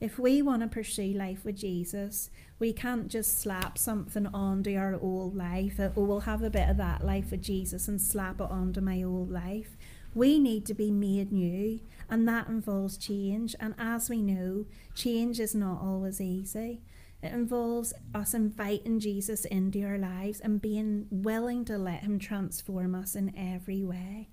If 0.00 0.16
we 0.16 0.42
want 0.42 0.62
to 0.62 0.68
pursue 0.68 1.12
life 1.12 1.44
with 1.44 1.56
Jesus, 1.56 2.30
we 2.60 2.72
can't 2.72 3.08
just 3.08 3.40
slap 3.40 3.78
something 3.78 4.26
onto 4.26 4.76
our 4.76 4.94
old 4.94 5.34
life. 5.34 5.80
Uh, 5.80 5.90
oh, 5.96 6.04
we'll 6.04 6.20
have 6.20 6.42
a 6.42 6.50
bit 6.50 6.68
of 6.68 6.76
that 6.76 7.04
life 7.04 7.32
with 7.32 7.42
Jesus 7.42 7.88
and 7.88 8.00
slap 8.00 8.40
it 8.40 8.48
onto 8.48 8.80
my 8.80 9.02
old 9.02 9.30
life. 9.30 9.76
We 10.14 10.38
need 10.38 10.66
to 10.66 10.74
be 10.74 10.92
made 10.92 11.32
new, 11.32 11.80
and 12.08 12.28
that 12.28 12.46
involves 12.46 12.96
change. 12.96 13.56
And 13.58 13.74
as 13.76 14.08
we 14.08 14.22
know, 14.22 14.66
change 14.94 15.40
is 15.40 15.54
not 15.54 15.80
always 15.82 16.20
easy. 16.20 16.82
It 17.22 17.32
involves 17.32 17.92
us 18.14 18.32
inviting 18.32 19.00
Jesus 19.00 19.44
into 19.44 19.84
our 19.84 19.98
lives 19.98 20.40
and 20.40 20.62
being 20.62 21.06
willing 21.10 21.64
to 21.64 21.76
let 21.76 22.00
Him 22.00 22.18
transform 22.18 22.94
us 22.94 23.16
in 23.16 23.36
every 23.36 23.82
way. 23.84 24.28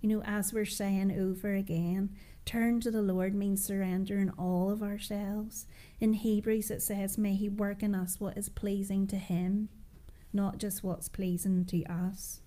You 0.00 0.10
know, 0.10 0.22
as 0.24 0.52
we're 0.52 0.66
saying 0.66 1.18
over 1.18 1.54
again, 1.54 2.10
turn 2.44 2.80
to 2.80 2.90
the 2.90 3.02
Lord 3.02 3.34
means 3.34 3.64
surrendering 3.64 4.30
all 4.38 4.70
of 4.70 4.82
ourselves. 4.82 5.66
In 5.98 6.12
Hebrews, 6.12 6.70
it 6.70 6.82
says, 6.82 7.16
May 7.16 7.34
He 7.34 7.48
work 7.48 7.82
in 7.82 7.94
us 7.94 8.20
what 8.20 8.36
is 8.36 8.50
pleasing 8.50 9.06
to 9.08 9.16
Him, 9.16 9.70
not 10.32 10.58
just 10.58 10.84
what's 10.84 11.08
pleasing 11.08 11.64
to 11.66 11.84
us. 11.84 12.40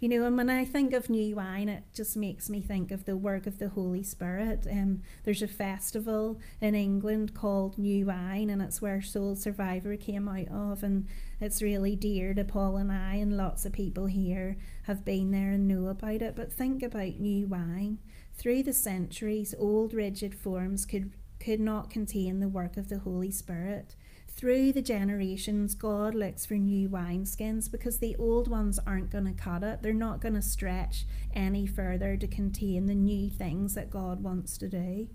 You 0.00 0.08
know, 0.08 0.24
and 0.24 0.34
when 0.34 0.48
I 0.48 0.64
think 0.64 0.94
of 0.94 1.10
new 1.10 1.36
wine, 1.36 1.68
it 1.68 1.84
just 1.92 2.16
makes 2.16 2.48
me 2.48 2.62
think 2.62 2.90
of 2.90 3.04
the 3.04 3.18
work 3.18 3.46
of 3.46 3.58
the 3.58 3.68
Holy 3.68 4.02
Spirit. 4.02 4.66
Um, 4.70 5.02
there's 5.24 5.42
a 5.42 5.46
festival 5.46 6.40
in 6.58 6.74
England 6.74 7.34
called 7.34 7.76
New 7.76 8.06
Wine, 8.06 8.48
and 8.48 8.62
it's 8.62 8.80
where 8.80 9.02
Soul 9.02 9.36
Survivor 9.36 9.96
came 9.96 10.26
out 10.26 10.48
of, 10.48 10.82
and 10.82 11.06
it's 11.38 11.60
really 11.60 11.96
dear 11.96 12.32
to 12.32 12.44
Paul 12.44 12.78
and 12.78 12.90
I, 12.90 13.16
and 13.16 13.36
lots 13.36 13.66
of 13.66 13.74
people 13.74 14.06
here 14.06 14.56
have 14.84 15.04
been 15.04 15.32
there 15.32 15.50
and 15.50 15.68
know 15.68 15.88
about 15.88 16.22
it. 16.22 16.34
But 16.34 16.50
think 16.50 16.82
about 16.82 17.20
new 17.20 17.46
wine. 17.46 17.98
Through 18.32 18.62
the 18.62 18.72
centuries, 18.72 19.54
old 19.58 19.92
rigid 19.92 20.34
forms 20.34 20.86
could 20.86 21.12
could 21.40 21.60
not 21.60 21.90
contain 21.90 22.40
the 22.40 22.48
work 22.48 22.76
of 22.76 22.88
the 22.88 22.98
Holy 22.98 23.30
Spirit 23.30 23.96
through 24.36 24.72
the 24.72 24.82
generations, 24.82 25.74
God 25.74 26.14
looks 26.14 26.46
for 26.46 26.54
new 26.54 26.88
wineskins 26.88 27.70
because 27.70 27.98
the 27.98 28.16
old 28.16 28.48
ones 28.48 28.78
aren't 28.86 29.10
going 29.10 29.26
to 29.26 29.32
cut 29.32 29.62
it. 29.62 29.82
They're 29.82 29.92
not 29.92 30.20
going 30.20 30.34
to 30.34 30.42
stretch 30.42 31.04
any 31.34 31.66
further 31.66 32.16
to 32.16 32.26
contain 32.26 32.86
the 32.86 32.94
new 32.94 33.28
things 33.28 33.74
that 33.74 33.90
God 33.90 34.22
wants 34.22 34.56
to 34.58 34.68
do. 34.68 35.08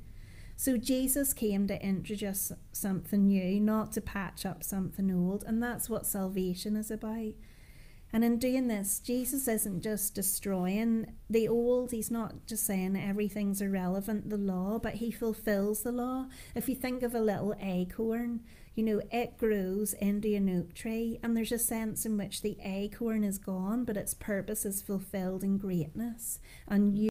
So 0.58 0.78
Jesus 0.78 1.34
came 1.34 1.68
to 1.68 1.86
introduce 1.86 2.52
something 2.72 3.28
new, 3.28 3.60
not 3.60 3.92
to 3.94 4.02
patch 4.02 4.46
up 4.46 4.64
something 4.64 5.12
old, 5.12 5.44
and 5.46 5.62
that's 5.62 5.90
what 5.90 6.06
salvation 6.06 6.76
is 6.76 6.90
about. 6.90 7.34
And 8.14 8.24
in 8.24 8.38
doing 8.38 8.68
this, 8.68 9.00
Jesus 9.00 9.48
isn't 9.48 9.82
just 9.82 10.16
destroying 10.16 11.14
the 11.30 11.50
old, 11.50 11.92
he's 11.92 12.10
not 12.10 12.46
just 12.48 12.66
saying 12.66 12.96
everything's 12.96 13.62
irrelevant, 13.62 14.30
the 14.30 14.38
law, 14.38 14.80
but 14.80 14.96
he 14.96 15.12
fulfills 15.12 15.84
the 15.84 15.92
law. 15.92 16.28
If 16.56 16.70
you 16.70 16.76
think 16.76 17.04
of 17.04 17.14
a 17.14 17.20
little 17.20 17.54
acorn, 17.60 18.42
you 18.76 18.84
know, 18.84 19.02
it 19.12 19.38
grows 19.38 19.94
into 19.94 20.36
an 20.36 20.50
oak 20.50 20.74
tree, 20.74 21.18
and 21.24 21.36
there's 21.36 21.54
a 21.54 21.58
sense 21.58 22.06
in 22.06 22.18
which 22.18 22.42
the 22.42 22.58
acorn 22.62 23.24
is 23.24 23.38
gone, 23.38 23.86
but 23.86 23.98
its 23.98 24.14
purpose 24.14 24.66
is 24.66 24.82
fulfilled 24.82 25.44
in 25.44 25.58
greatness. 25.58 26.40
And 26.68 27.00
you 27.00 27.10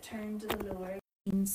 turn 0.00 0.38
to 0.38 0.46
the 0.46 0.72
Lord 0.72 0.98
means 1.26 1.52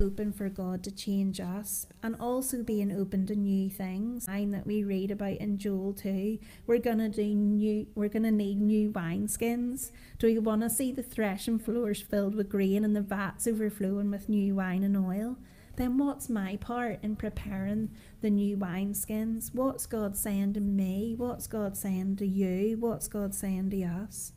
open 0.00 0.32
for 0.32 0.48
God 0.48 0.82
to 0.84 0.90
change 0.90 1.40
us 1.40 1.86
and 2.02 2.16
also 2.20 2.62
being 2.62 2.92
open 2.92 3.26
to 3.26 3.34
new 3.34 3.70
things. 3.70 4.28
Line 4.28 4.50
that 4.50 4.66
we 4.66 4.84
read 4.84 5.10
about 5.10 5.38
in 5.38 5.56
Joel 5.56 5.94
2, 5.94 6.38
we're 6.66 6.78
gonna 6.78 7.08
do 7.08 7.34
new 7.34 7.86
we're 7.94 8.08
gonna 8.08 8.30
need 8.30 8.60
new 8.60 8.90
wineskins. 8.90 9.92
Do 10.18 10.26
we 10.26 10.38
wanna 10.38 10.68
see 10.68 10.92
the 10.92 11.02
threshing 11.02 11.58
floors 11.58 12.02
filled 12.02 12.34
with 12.34 12.50
grain 12.50 12.84
and 12.84 12.94
the 12.94 13.00
vats 13.00 13.46
overflowing 13.46 14.10
with 14.10 14.28
new 14.28 14.56
wine 14.56 14.82
and 14.82 14.96
oil? 14.96 15.36
Then 15.76 15.98
what's 15.98 16.28
my 16.28 16.56
part 16.56 17.00
in 17.02 17.16
preparing 17.16 17.90
the 18.20 18.30
new 18.30 18.56
wineskins? 18.56 19.54
What's 19.54 19.86
God 19.86 20.16
saying 20.16 20.54
to 20.54 20.60
me? 20.60 21.14
What's 21.16 21.46
God 21.46 21.76
saying 21.76 22.16
to 22.16 22.26
you? 22.26 22.76
What's 22.78 23.08
God 23.08 23.34
saying 23.34 23.70
to 23.70 23.82
us? 23.84 24.32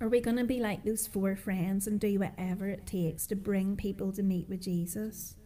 Are 0.00 0.08
we 0.08 0.20
going 0.20 0.36
to 0.36 0.44
be 0.44 0.60
like 0.60 0.84
those 0.84 1.06
four 1.06 1.36
friends 1.36 1.86
and 1.86 1.98
do 1.98 2.18
whatever 2.18 2.68
it 2.68 2.86
takes 2.86 3.26
to 3.28 3.36
bring 3.36 3.76
people 3.76 4.12
to 4.12 4.22
meet 4.22 4.48
with 4.48 4.60
Jesus? 4.60 5.36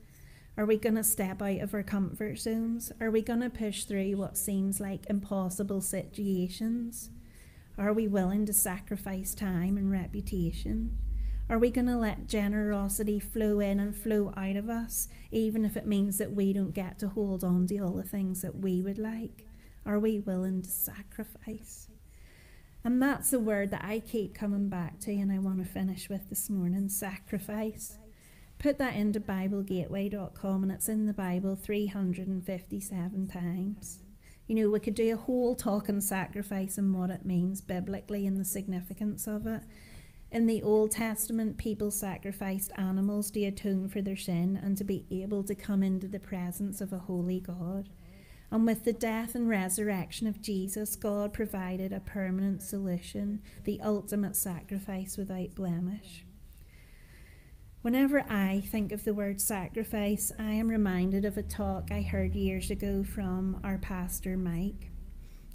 Are 0.57 0.67
we 0.67 0.77
going 0.77 0.97
to 0.97 1.05
step 1.05 1.41
out 1.41 1.61
of 1.61 1.73
our 1.73 1.85
comfort 1.85 2.39
zones? 2.39 2.91
Are 3.01 3.11
we 3.11 3.23
going 3.23 3.43
to 3.43 3.51
push 3.51 3.85
through 3.85 4.17
what 4.17 4.37
seems 4.37 4.81
like 4.81 5.07
impossible 5.09 5.81
situations? 5.81 7.11
Are 7.79 7.93
we 7.93 8.09
willing 8.09 8.45
to 8.47 8.53
sacrifice 8.53 9.35
time 9.35 9.77
and 9.77 9.93
reputation? 9.93 10.99
Are 11.51 11.59
we 11.59 11.71
going 11.71 11.87
to 11.87 11.97
let 11.97 12.27
generosity 12.27 13.19
flow 13.19 13.59
in 13.61 13.81
and 13.81 13.97
flow 13.97 14.35
out 14.37 14.57
of 14.57 14.69
us, 14.69 15.09
even 15.31 15.65
if 15.65 15.79
it 15.79 15.87
means 15.87 16.19
that 16.19 16.33
we 16.33 16.53
don't 16.53 16.75
get 16.75 16.99
to 16.99 17.09
hold 17.09 17.43
on 17.43 17.67
to 17.69 17.79
all 17.79 17.93
the 17.93 18.03
things 18.03 18.43
that 18.43 18.57
we 18.59 18.83
would 18.83 18.99
like? 18.99 19.47
Are 19.87 19.99
we 19.99 20.19
willing 20.19 20.61
to 20.61 20.69
sacrifice? 20.69 21.89
And 22.85 23.01
that's 23.01 23.31
the 23.31 23.41
word 23.41 23.71
that 23.71 23.83
I 23.83 24.01
keep 24.01 24.35
coming 24.35 24.69
back 24.69 25.01
to, 25.01 25.13
and 25.13 25.33
I 25.33 25.39
want 25.39 25.59
to 25.59 25.65
finish 25.65 26.11
with 26.11 26.29
this 26.29 26.51
morning 26.51 26.91
sacrifice. 26.91 27.97
Put 28.59 28.77
that 28.79 28.95
into 28.95 29.19
BibleGateway.com, 29.19 30.63
and 30.63 30.73
it's 30.73 30.89
in 30.89 31.07
the 31.07 31.15
Bible 31.15 31.57
357 31.57 33.27
times. 33.27 34.01
You 34.47 34.55
know, 34.55 34.71
we 34.71 34.81
could 34.81 34.95
do 34.95 35.15
a 35.15 35.17
whole 35.17 35.55
talk 35.55 35.89
on 35.89 36.03
sacrifice 36.03 36.77
and 36.77 36.95
what 36.95 37.09
it 37.09 37.25
means 37.25 37.63
biblically 37.63 38.27
and 38.27 38.39
the 38.39 38.45
significance 38.45 39.27
of 39.27 39.47
it. 39.47 39.63
In 40.31 40.47
the 40.47 40.63
Old 40.63 40.91
Testament, 40.91 41.57
people 41.57 41.91
sacrificed 41.91 42.71
animals 42.77 43.31
to 43.31 43.45
atone 43.45 43.89
for 43.89 44.03
their 44.03 44.17
sin 44.17 44.61
and 44.63 44.77
to 44.77 44.85
be 44.85 45.07
able 45.11 45.43
to 45.45 45.55
come 45.55 45.83
into 45.83 46.07
the 46.07 46.21
presence 46.21 46.81
of 46.83 46.93
a 46.93 46.99
holy 46.99 47.41
God. 47.41 47.89
And 48.51 48.67
with 48.67 48.85
the 48.85 48.93
death 48.93 49.35
and 49.35 49.49
resurrection 49.49 50.27
of 50.27 50.43
Jesus, 50.43 50.97
God 50.97 51.33
provided 51.33 51.93
a 51.93 52.01
permanent 52.01 52.63
solution, 52.63 53.43
the 53.65 53.81
ultimate 53.83 54.37
sacrifice 54.37 55.17
without 55.17 55.55
blemish. 55.55 56.25
Whenever 57.81 58.21
I 58.29 58.63
think 58.67 58.93
of 58.93 59.05
the 59.05 59.15
word 59.15 59.41
sacrifice, 59.41 60.33
I 60.39 60.53
am 60.53 60.69
reminded 60.69 61.25
of 61.25 61.39
a 61.39 61.43
talk 61.43 61.91
I 61.91 62.03
heard 62.03 62.35
years 62.35 62.71
ago 62.71 63.05
from 63.05 63.61
our 63.63 63.79
pastor 63.79 64.37
Mike. 64.37 64.91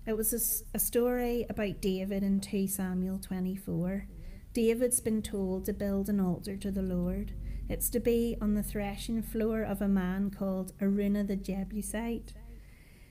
It 0.08 0.18
was 0.18 0.34
a, 0.34 0.78
a, 0.78 0.80
story 0.80 1.46
about 1.50 1.82
David 1.82 2.24
in 2.24 2.40
2 2.40 2.68
Samuel 2.68 3.20
24. 3.20 4.08
David's 4.54 5.00
been 5.00 5.24
told 5.24 5.66
to 5.66 5.74
build 5.74 6.10
an 6.10 6.20
altar 6.20 6.56
to 6.58 6.70
the 6.70 6.84
Lord. 6.84 7.34
It's 7.70 7.90
to 7.90 8.00
be 8.00 8.38
on 8.40 8.54
the 8.54 8.62
threshing 8.62 9.24
floor 9.24 9.64
of 9.64 9.82
a 9.82 9.88
man 9.88 10.30
called 10.30 10.74
Araunah 10.80 11.24
the 11.24 11.36
Jebusite. 11.36 12.34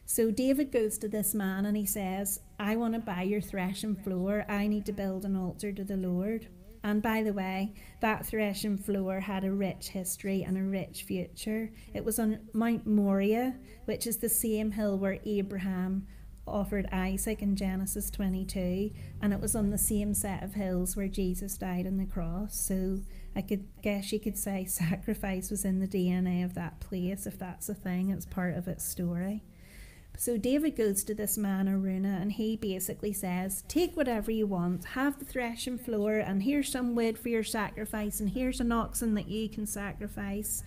So 0.06 0.30
David 0.30 0.70
goes 0.70 0.98
to 0.98 1.08
this 1.08 1.34
man 1.34 1.66
and 1.66 1.76
he 1.76 1.84
says, 1.84 2.38
I 2.60 2.76
want 2.76 2.94
to 2.94 3.00
buy 3.00 3.22
your 3.22 3.40
threshing 3.40 3.96
floor. 3.96 4.44
I 4.48 4.68
need 4.68 4.86
to 4.86 4.92
build 4.92 5.24
an 5.24 5.34
altar 5.34 5.72
to 5.72 5.82
the 5.82 5.96
Lord. 5.96 6.46
And 6.84 7.02
by 7.02 7.24
the 7.24 7.32
way, 7.32 7.74
that 8.00 8.24
threshing 8.24 8.78
floor 8.78 9.18
had 9.18 9.42
a 9.42 9.52
rich 9.52 9.88
history 9.88 10.44
and 10.44 10.56
a 10.56 10.62
rich 10.62 11.02
future. 11.02 11.72
It 11.92 12.04
was 12.04 12.20
on 12.20 12.38
Mount 12.52 12.86
Moriah, 12.86 13.56
which 13.86 14.06
is 14.06 14.18
the 14.18 14.28
same 14.28 14.70
hill 14.70 14.96
where 14.96 15.18
Abraham 15.24 16.06
offered 16.46 16.88
Isaac 16.92 17.42
in 17.42 17.56
Genesis 17.56 18.10
22, 18.10 18.90
and 19.20 19.32
it 19.32 19.40
was 19.40 19.54
on 19.54 19.70
the 19.70 19.78
same 19.78 20.14
set 20.14 20.42
of 20.42 20.54
hills 20.54 20.96
where 20.96 21.08
Jesus 21.08 21.56
died 21.56 21.86
on 21.86 21.98
the 21.98 22.06
cross. 22.06 22.56
So 22.56 23.00
I 23.36 23.42
could 23.42 23.64
guess 23.82 24.12
you 24.12 24.20
could 24.20 24.36
say 24.36 24.64
sacrifice 24.66 25.50
was 25.50 25.64
in 25.64 25.78
the 25.80 25.88
DNA 25.88 26.44
of 26.44 26.54
that 26.54 26.80
place, 26.80 27.26
if 27.26 27.38
that's 27.38 27.68
a 27.68 27.74
thing, 27.74 28.10
it's 28.10 28.26
part 28.26 28.56
of 28.56 28.68
its 28.68 28.84
story. 28.84 29.42
So 30.18 30.36
David 30.36 30.76
goes 30.76 31.04
to 31.04 31.14
this 31.14 31.38
man 31.38 31.68
Araunah, 31.68 32.20
and 32.20 32.32
he 32.32 32.56
basically 32.56 33.12
says, 33.12 33.64
Take 33.66 33.96
whatever 33.96 34.30
you 34.30 34.46
want, 34.46 34.84
have 34.84 35.18
the 35.18 35.24
threshing 35.24 35.78
floor, 35.78 36.16
and 36.16 36.42
here's 36.42 36.70
some 36.70 36.94
wood 36.94 37.18
for 37.18 37.28
your 37.28 37.42
sacrifice, 37.42 38.20
and 38.20 38.30
here's 38.30 38.60
an 38.60 38.72
oxen 38.72 39.14
that 39.14 39.28
you 39.28 39.48
can 39.48 39.66
sacrifice. 39.66 40.62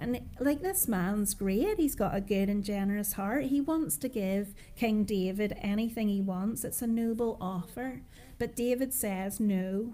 And 0.00 0.18
like 0.40 0.62
this 0.62 0.88
man's 0.88 1.34
great, 1.34 1.78
he's 1.78 1.94
got 1.94 2.16
a 2.16 2.22
good 2.22 2.48
and 2.48 2.64
generous 2.64 3.12
heart. 3.12 3.44
He 3.44 3.60
wants 3.60 3.98
to 3.98 4.08
give 4.08 4.54
King 4.74 5.04
David 5.04 5.54
anything 5.60 6.08
he 6.08 6.22
wants. 6.22 6.64
It's 6.64 6.80
a 6.80 6.86
noble 6.86 7.36
offer. 7.38 8.00
But 8.38 8.56
David 8.56 8.94
says 8.94 9.38
no. 9.38 9.92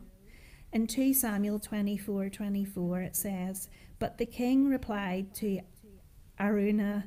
In 0.72 0.86
2 0.86 1.12
Samuel 1.12 1.58
24 1.58 2.28
24, 2.28 3.00
it 3.02 3.16
says, 3.16 3.68
But 3.98 4.18
the 4.18 4.26
king 4.26 4.68
replied 4.68 5.34
to 5.36 5.60
Araunah, 6.38 7.04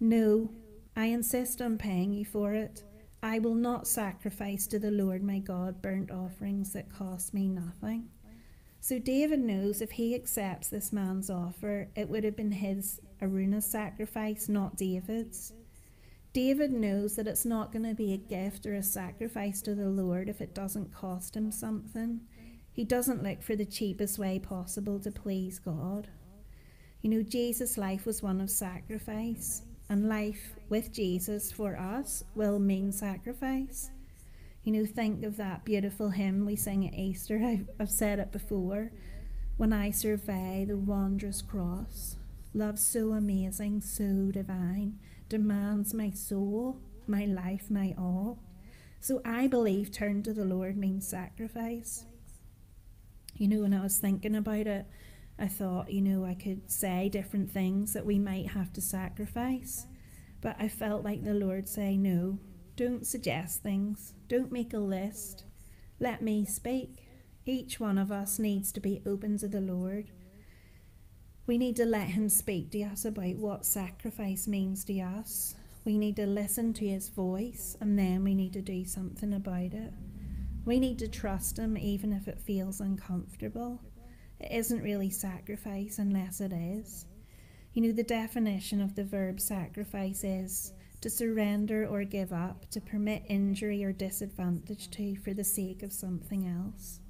No, 0.00 0.50
I 0.96 1.06
insist 1.06 1.62
on 1.62 1.78
paying 1.78 2.12
you 2.12 2.24
for 2.24 2.52
it. 2.54 2.82
I 3.22 3.38
will 3.38 3.54
not 3.54 3.86
sacrifice 3.86 4.66
to 4.68 4.80
the 4.80 4.90
Lord 4.90 5.22
my 5.22 5.38
God 5.38 5.80
burnt 5.82 6.10
offerings 6.10 6.72
that 6.72 6.92
cost 6.92 7.32
me 7.32 7.46
nothing. 7.46 8.08
So 8.80 8.98
David 8.98 9.40
knows 9.40 9.82
if 9.82 9.90
he 9.92 10.14
accepts 10.14 10.68
this 10.68 10.92
man's 10.92 11.28
offer, 11.28 11.88
it 11.94 12.08
would 12.08 12.24
have 12.24 12.36
been 12.36 12.52
his 12.52 13.00
Araunah's 13.20 13.66
sacrifice, 13.66 14.48
not 14.48 14.76
David's. 14.76 15.52
David 16.32 16.72
knows 16.72 17.16
that 17.16 17.26
it's 17.26 17.44
not 17.44 17.72
going 17.72 17.84
to 17.84 17.94
be 17.94 18.12
a 18.12 18.16
gift 18.16 18.64
or 18.64 18.74
a 18.74 18.82
sacrifice 18.82 19.60
to 19.62 19.74
the 19.74 19.88
Lord 19.88 20.28
if 20.28 20.40
it 20.40 20.54
doesn't 20.54 20.94
cost 20.94 21.36
him 21.36 21.50
something. 21.50 22.20
He 22.72 22.84
doesn't 22.84 23.22
look 23.22 23.42
for 23.42 23.56
the 23.56 23.66
cheapest 23.66 24.18
way 24.18 24.38
possible 24.38 24.98
to 25.00 25.10
please 25.10 25.58
God. 25.58 26.08
You 27.02 27.10
know, 27.10 27.22
Jesus' 27.22 27.76
life 27.76 28.06
was 28.06 28.22
one 28.22 28.40
of 28.40 28.48
sacrifice 28.48 29.62
and 29.88 30.08
life 30.08 30.54
with 30.68 30.92
Jesus 30.92 31.50
for 31.50 31.76
us 31.76 32.22
will 32.34 32.58
mean 32.58 32.92
sacrifice. 32.92 33.90
You 34.62 34.72
know, 34.72 34.86
think 34.86 35.24
of 35.24 35.36
that 35.38 35.64
beautiful 35.64 36.10
hymn 36.10 36.44
we 36.44 36.56
sing 36.56 36.86
at 36.86 36.94
Easter. 36.94 37.40
I've, 37.44 37.68
I've 37.78 37.90
said 37.90 38.18
it 38.18 38.32
before. 38.32 38.92
When 39.56 39.72
I 39.72 39.90
survey 39.90 40.64
the 40.66 40.76
wondrous 40.76 41.42
cross, 41.42 42.16
love 42.54 42.78
so 42.78 43.12
amazing, 43.12 43.82
so 43.82 44.30
divine, 44.32 44.98
demands 45.28 45.92
my 45.92 46.10
soul, 46.10 46.80
my 47.06 47.24
life, 47.24 47.70
my 47.70 47.94
all. 47.98 48.38
So 49.00 49.22
I 49.24 49.46
believe 49.46 49.90
turn 49.90 50.22
to 50.24 50.32
the 50.32 50.44
Lord 50.44 50.76
means 50.76 51.06
sacrifice. 51.06 52.04
You 53.36 53.48
know, 53.48 53.60
when 53.62 53.72
I 53.72 53.82
was 53.82 53.98
thinking 53.98 54.34
about 54.34 54.66
it, 54.66 54.86
I 55.38 55.48
thought, 55.48 55.90
you 55.90 56.02
know, 56.02 56.26
I 56.26 56.34
could 56.34 56.70
say 56.70 57.08
different 57.08 57.50
things 57.50 57.94
that 57.94 58.04
we 58.04 58.18
might 58.18 58.48
have 58.48 58.72
to 58.74 58.82
sacrifice. 58.82 59.86
But 60.42 60.56
I 60.58 60.68
felt 60.68 61.02
like 61.02 61.24
the 61.24 61.32
Lord 61.32 61.66
say, 61.66 61.96
no, 61.96 62.38
don't 62.80 63.06
suggest 63.06 63.62
things. 63.62 64.14
Don't 64.26 64.50
make 64.50 64.72
a 64.72 64.78
list. 64.78 65.44
Let 65.98 66.22
me 66.22 66.46
speak. 66.46 67.06
Each 67.44 67.78
one 67.78 67.98
of 67.98 68.10
us 68.10 68.38
needs 68.38 68.72
to 68.72 68.80
be 68.80 69.02
open 69.04 69.36
to 69.36 69.48
the 69.48 69.60
Lord. 69.60 70.06
We 71.46 71.58
need 71.58 71.76
to 71.76 71.84
let 71.84 72.08
Him 72.08 72.30
speak 72.30 72.70
to 72.70 72.84
us 72.84 73.04
about 73.04 73.36
what 73.36 73.66
sacrifice 73.66 74.48
means 74.48 74.82
to 74.86 74.98
us. 74.98 75.54
We 75.84 75.98
need 75.98 76.16
to 76.16 76.26
listen 76.26 76.72
to 76.72 76.88
His 76.88 77.10
voice 77.10 77.76
and 77.82 77.98
then 77.98 78.24
we 78.24 78.34
need 78.34 78.54
to 78.54 78.62
do 78.62 78.86
something 78.86 79.34
about 79.34 79.74
it. 79.74 79.92
We 80.64 80.80
need 80.80 80.98
to 81.00 81.08
trust 81.08 81.58
Him 81.58 81.76
even 81.76 82.14
if 82.14 82.28
it 82.28 82.40
feels 82.40 82.80
uncomfortable. 82.80 83.78
It 84.38 84.52
isn't 84.52 84.82
really 84.82 85.10
sacrifice 85.10 85.98
unless 85.98 86.40
it 86.40 86.54
is. 86.54 87.04
You 87.74 87.82
know, 87.82 87.92
the 87.92 88.02
definition 88.02 88.80
of 88.80 88.94
the 88.94 89.04
verb 89.04 89.38
sacrifice 89.38 90.24
is 90.24 90.72
to 91.00 91.10
surrender 91.10 91.86
or 91.86 92.04
give 92.04 92.32
up, 92.32 92.70
to 92.70 92.80
permit 92.80 93.24
injury 93.28 93.82
or 93.82 93.92
disadvantage 93.92 94.90
to 94.90 95.16
for 95.16 95.32
the 95.32 95.44
sake 95.44 95.82
of 95.82 95.92
something 95.92 96.46
else. 96.46 97.00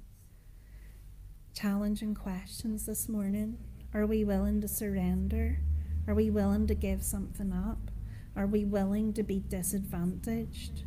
Challenging 1.53 2.15
questions 2.15 2.85
this 2.85 3.09
morning. 3.09 3.57
Are 3.93 4.05
we 4.05 4.23
willing 4.23 4.61
to 4.61 4.67
surrender? 4.67 5.59
Are 6.07 6.15
we 6.15 6.29
willing 6.29 6.67
to 6.67 6.75
give 6.75 7.03
something 7.03 7.51
up? 7.51 7.91
Are 8.35 8.47
we 8.47 8.63
willing 8.63 9.11
to 9.13 9.23
be 9.23 9.39
disadvantaged? 9.39 10.85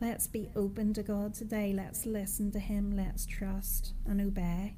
Let's 0.00 0.26
be 0.26 0.48
open 0.56 0.94
to 0.94 1.02
God 1.02 1.34
today. 1.34 1.74
Let's 1.76 2.06
listen 2.06 2.50
to 2.52 2.58
Him. 2.58 2.96
Let's 2.96 3.26
trust 3.26 3.92
and 4.06 4.20
obey. 4.20 4.76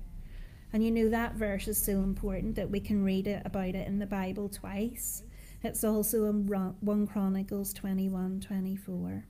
And 0.72 0.84
you 0.84 0.90
know 0.90 1.08
that 1.08 1.34
verse 1.34 1.68
is 1.68 1.82
so 1.82 1.92
important 1.92 2.56
that 2.56 2.70
we 2.70 2.80
can 2.80 3.04
read 3.04 3.28
it 3.28 3.42
about 3.44 3.76
it 3.76 3.86
in 3.86 4.00
the 4.00 4.06
Bible 4.06 4.48
twice. 4.48 5.22
It's 5.66 5.82
also 5.82 6.26
in 6.26 6.46
1 6.46 7.06
Chronicles 7.08 7.72
21 7.72 8.38
24. 8.38 9.26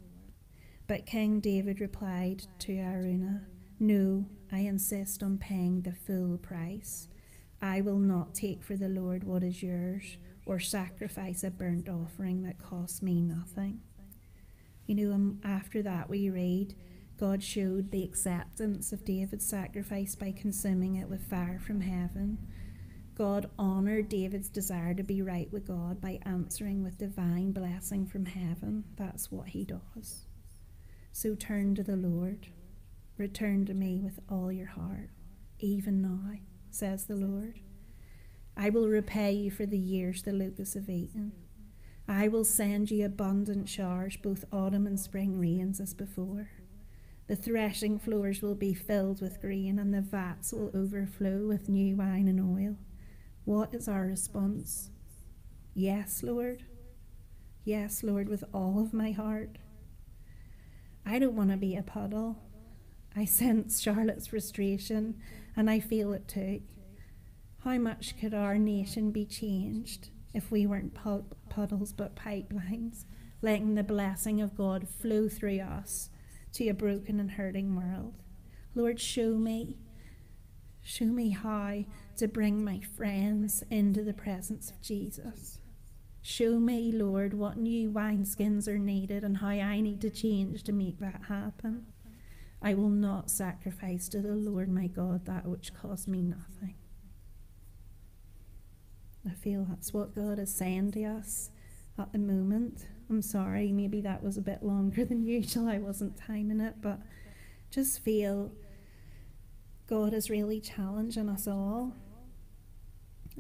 But 0.86 1.06
King 1.06 1.40
David 1.40 1.80
replied 1.80 2.42
to 2.58 2.72
Araunah, 2.72 3.46
No, 3.80 4.26
I 4.52 4.58
insist 4.58 5.22
on 5.22 5.38
paying 5.38 5.80
the 5.80 5.94
full 5.94 6.36
price. 6.36 7.08
I 7.62 7.80
will 7.80 7.98
not 7.98 8.34
take 8.34 8.62
for 8.62 8.76
the 8.76 8.90
Lord 8.90 9.24
what 9.24 9.42
is 9.42 9.62
yours, 9.62 10.18
or 10.44 10.60
sacrifice 10.60 11.42
a 11.42 11.50
burnt 11.50 11.88
offering 11.88 12.42
that 12.42 12.62
costs 12.62 13.00
me 13.00 13.22
nothing. 13.22 13.80
You 14.84 14.94
know, 14.94 15.14
um, 15.14 15.40
after 15.42 15.80
that 15.84 16.10
we 16.10 16.28
read, 16.28 16.74
God 17.18 17.42
showed 17.42 17.90
the 17.90 18.04
acceptance 18.04 18.92
of 18.92 19.06
David's 19.06 19.46
sacrifice 19.46 20.14
by 20.14 20.32
consuming 20.32 20.96
it 20.96 21.08
with 21.08 21.30
fire 21.30 21.58
from 21.58 21.80
heaven. 21.80 22.36
God 23.16 23.48
honoured 23.58 24.10
David's 24.10 24.50
desire 24.50 24.92
to 24.92 25.02
be 25.02 25.22
right 25.22 25.50
with 25.50 25.66
God 25.66 26.02
by 26.02 26.18
answering 26.26 26.82
with 26.82 26.98
divine 26.98 27.52
blessing 27.52 28.06
from 28.06 28.26
heaven. 28.26 28.84
That's 28.96 29.32
what 29.32 29.48
he 29.48 29.64
does. 29.64 30.26
So 31.12 31.34
turn 31.34 31.74
to 31.76 31.82
the 31.82 31.96
Lord. 31.96 32.48
Return 33.16 33.64
to 33.66 33.74
me 33.74 34.02
with 34.02 34.20
all 34.28 34.52
your 34.52 34.66
heart, 34.66 35.08
even 35.58 36.02
now, 36.02 36.38
says 36.70 37.06
the 37.06 37.16
Lord. 37.16 37.60
I 38.54 38.68
will 38.68 38.88
repay 38.88 39.32
you 39.32 39.50
for 39.50 39.64
the 39.64 39.78
years 39.78 40.22
the 40.22 40.32
locusts 40.32 40.74
have 40.74 40.90
eaten. 40.90 41.32
I 42.06 42.28
will 42.28 42.44
send 42.44 42.90
you 42.90 43.06
abundant 43.06 43.70
showers, 43.70 44.18
both 44.18 44.44
autumn 44.52 44.86
and 44.86 45.00
spring 45.00 45.40
rains 45.40 45.80
as 45.80 45.94
before. 45.94 46.50
The 47.28 47.36
threshing 47.36 47.98
floors 47.98 48.42
will 48.42 48.54
be 48.54 48.74
filled 48.74 49.22
with 49.22 49.40
grain, 49.40 49.78
and 49.78 49.94
the 49.94 50.02
vats 50.02 50.52
will 50.52 50.70
overflow 50.74 51.46
with 51.46 51.70
new 51.70 51.96
wine 51.96 52.28
and 52.28 52.40
oil. 52.40 52.76
What 53.46 53.72
is 53.72 53.86
our 53.86 54.04
response? 54.04 54.90
Yes, 55.72 56.24
Lord. 56.24 56.64
Yes, 57.62 58.02
Lord, 58.02 58.28
with 58.28 58.42
all 58.52 58.80
of 58.80 58.92
my 58.92 59.12
heart. 59.12 59.58
I 61.06 61.20
don't 61.20 61.36
want 61.36 61.52
to 61.52 61.56
be 61.56 61.76
a 61.76 61.82
puddle. 61.84 62.38
I 63.14 63.24
sense 63.24 63.80
Charlotte's 63.82 64.26
frustration, 64.26 65.20
and 65.56 65.70
I 65.70 65.78
feel 65.78 66.12
it 66.12 66.26
too. 66.26 66.62
How 67.62 67.78
much 67.78 68.18
could 68.18 68.34
our 68.34 68.58
nation 68.58 69.12
be 69.12 69.24
changed 69.24 70.10
if 70.34 70.50
we 70.50 70.66
weren't 70.66 70.98
puddles 71.48 71.92
but 71.92 72.16
pipelines, 72.16 73.04
letting 73.42 73.76
the 73.76 73.84
blessing 73.84 74.40
of 74.40 74.56
God 74.56 74.88
flow 74.88 75.28
through 75.28 75.60
us 75.60 76.10
to 76.54 76.66
a 76.68 76.74
broken 76.74 77.20
and 77.20 77.30
hurting 77.30 77.76
world? 77.76 78.14
Lord, 78.74 78.98
show 78.98 79.36
me. 79.36 79.76
Show 80.82 81.06
me 81.06 81.30
how 81.30 81.84
to 82.16 82.28
bring 82.28 82.64
my 82.64 82.80
friends 82.96 83.62
into 83.70 84.02
the 84.02 84.14
presence 84.14 84.70
of 84.70 84.80
Jesus. 84.80 85.60
Show 86.22 86.58
me, 86.58 86.90
Lord, 86.90 87.34
what 87.34 87.56
new 87.56 87.90
wineskins 87.90 88.66
are 88.66 88.78
needed 88.78 89.22
and 89.22 89.36
how 89.36 89.48
I 89.48 89.80
need 89.80 90.00
to 90.00 90.10
change 90.10 90.64
to 90.64 90.72
make 90.72 90.98
that 90.98 91.22
happen. 91.28 91.86
I 92.60 92.74
will 92.74 92.88
not 92.88 93.30
sacrifice 93.30 94.08
to 94.08 94.20
the 94.20 94.34
Lord 94.34 94.68
my 94.68 94.88
God 94.88 95.26
that 95.26 95.46
which 95.46 95.72
costs 95.74 96.08
me 96.08 96.22
nothing. 96.22 96.74
I 99.24 99.34
feel 99.34 99.66
that's 99.68 99.92
what 99.92 100.14
God 100.14 100.38
is 100.38 100.54
saying 100.54 100.92
to 100.92 101.04
us 101.04 101.50
at 101.98 102.12
the 102.12 102.18
moment. 102.18 102.86
I'm 103.08 103.22
sorry, 103.22 103.72
maybe 103.72 104.00
that 104.00 104.22
was 104.22 104.36
a 104.36 104.42
bit 104.42 104.62
longer 104.62 105.04
than 105.04 105.22
usual. 105.26 105.68
I 105.68 105.78
wasn't 105.78 106.16
timing 106.16 106.60
it, 106.60 106.76
but 106.80 107.00
just 107.70 108.00
feel 108.00 108.52
God 109.86 110.12
is 110.12 110.30
really 110.30 110.60
challenging 110.60 111.28
us 111.28 111.46
all. 111.46 111.94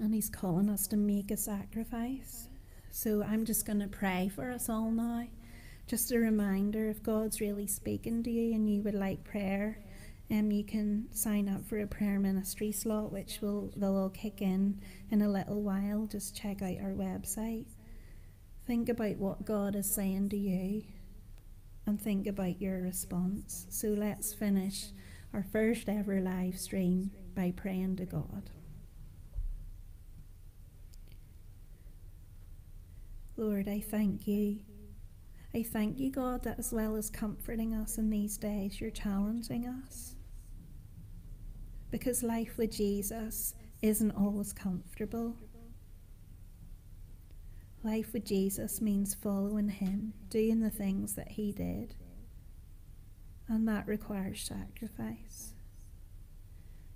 And 0.00 0.14
He's 0.14 0.28
calling 0.28 0.68
us 0.68 0.86
to 0.88 0.96
make 0.96 1.30
a 1.30 1.36
sacrifice. 1.36 2.48
So 2.90 3.22
I'm 3.22 3.44
just 3.44 3.66
going 3.66 3.80
to 3.80 3.88
pray 3.88 4.30
for 4.34 4.50
us 4.50 4.68
all 4.68 4.90
now. 4.90 5.26
Just 5.86 6.10
a 6.12 6.18
reminder 6.18 6.88
if 6.88 7.02
God's 7.02 7.40
really 7.40 7.66
speaking 7.66 8.22
to 8.24 8.30
you 8.30 8.54
and 8.54 8.68
you 8.68 8.82
would 8.82 8.94
like 8.94 9.22
prayer, 9.22 9.78
um, 10.30 10.50
you 10.50 10.64
can 10.64 11.06
sign 11.12 11.48
up 11.48 11.64
for 11.64 11.78
a 11.78 11.86
prayer 11.86 12.18
ministry 12.18 12.72
slot, 12.72 13.12
which 13.12 13.40
will 13.40 13.72
they'll 13.76 13.96
all 13.96 14.08
kick 14.08 14.42
in 14.42 14.80
in 15.10 15.22
a 15.22 15.28
little 15.28 15.62
while. 15.62 16.06
Just 16.10 16.34
check 16.34 16.62
out 16.62 16.80
our 16.82 16.92
website. 16.92 17.66
Think 18.66 18.88
about 18.88 19.16
what 19.16 19.44
God 19.44 19.76
is 19.76 19.88
saying 19.88 20.30
to 20.30 20.36
you 20.36 20.82
and 21.86 22.00
think 22.00 22.26
about 22.26 22.60
your 22.60 22.80
response. 22.82 23.66
So 23.70 23.88
let's 23.88 24.34
finish 24.34 24.86
our 25.32 25.44
first 25.52 25.88
ever 25.88 26.20
live 26.20 26.58
stream 26.58 27.12
by 27.34 27.52
praying 27.54 27.96
to 27.96 28.06
God. 28.06 28.50
Lord, 33.36 33.68
I 33.68 33.80
thank 33.80 34.26
you. 34.26 34.60
I 35.54 35.62
thank 35.62 35.98
you, 35.98 36.10
God, 36.10 36.42
that 36.44 36.58
as 36.58 36.72
well 36.72 36.96
as 36.96 37.10
comforting 37.10 37.74
us 37.74 37.98
in 37.98 38.08
these 38.08 38.38
days, 38.38 38.80
you're 38.80 38.90
challenging 38.90 39.66
us. 39.66 40.16
Because 41.90 42.22
life 42.22 42.56
with 42.56 42.72
Jesus 42.72 43.54
isn't 43.82 44.12
always 44.12 44.52
comfortable. 44.52 45.36
Life 47.82 48.12
with 48.14 48.24
Jesus 48.24 48.80
means 48.80 49.14
following 49.14 49.68
Him, 49.68 50.14
doing 50.30 50.60
the 50.60 50.70
things 50.70 51.14
that 51.14 51.32
He 51.32 51.52
did. 51.52 51.94
And 53.48 53.68
that 53.68 53.86
requires 53.86 54.42
sacrifice. 54.42 55.52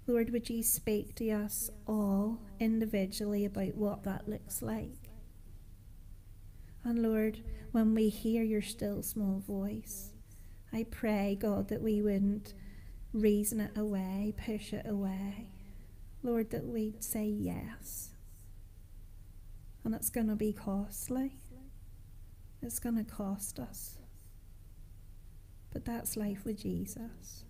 Lord, 0.06 0.30
would 0.30 0.48
you 0.48 0.62
speak 0.62 1.14
to 1.16 1.30
us 1.30 1.70
all 1.86 2.40
individually 2.58 3.44
about 3.44 3.76
what 3.76 4.04
that 4.04 4.26
looks 4.28 4.62
like? 4.62 5.09
And 6.84 7.02
Lord, 7.02 7.42
when 7.72 7.94
we 7.94 8.08
hear 8.08 8.42
your 8.42 8.62
still 8.62 9.02
small 9.02 9.42
voice, 9.46 10.12
I 10.72 10.84
pray, 10.90 11.36
God, 11.38 11.68
that 11.68 11.82
we 11.82 12.00
wouldn't 12.00 12.54
reason 13.12 13.60
it 13.60 13.76
away, 13.76 14.34
push 14.36 14.72
it 14.72 14.86
away. 14.88 15.50
Lord, 16.22 16.50
that 16.50 16.66
we'd 16.66 17.02
say 17.02 17.24
yes. 17.24 18.10
And 19.84 19.94
it's 19.94 20.10
going 20.10 20.28
to 20.28 20.36
be 20.36 20.52
costly. 20.52 21.38
It's 22.62 22.78
going 22.78 22.96
to 22.96 23.04
cost 23.04 23.58
us. 23.58 23.98
But 25.72 25.84
that's 25.84 26.16
life 26.16 26.44
with 26.44 26.62
Jesus. 26.62 27.44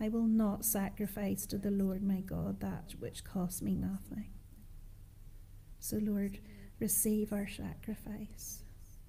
I 0.00 0.08
will 0.08 0.26
not 0.26 0.64
sacrifice 0.64 1.44
to 1.46 1.58
the 1.58 1.70
Lord 1.70 2.02
my 2.02 2.20
God 2.20 2.60
that 2.60 2.94
which 2.98 3.24
costs 3.24 3.60
me 3.60 3.74
nothing. 3.74 4.30
So, 5.80 5.98
Lord, 6.00 6.38
receive 6.80 7.32
our 7.32 7.48
sacrifice. 7.48 8.62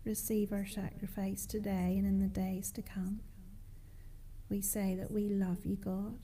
Receive 0.06 0.52
our 0.52 0.66
sacrifice 0.66 1.46
today 1.46 1.96
and 1.98 2.06
in 2.06 2.20
the 2.20 2.28
days 2.28 2.72
to 2.72 2.82
come. 2.82 3.20
We 4.50 4.62
say 4.62 4.96
that 4.96 5.12
we 5.12 5.30
love 5.30 5.66
you, 5.66 5.76
God, 5.76 6.20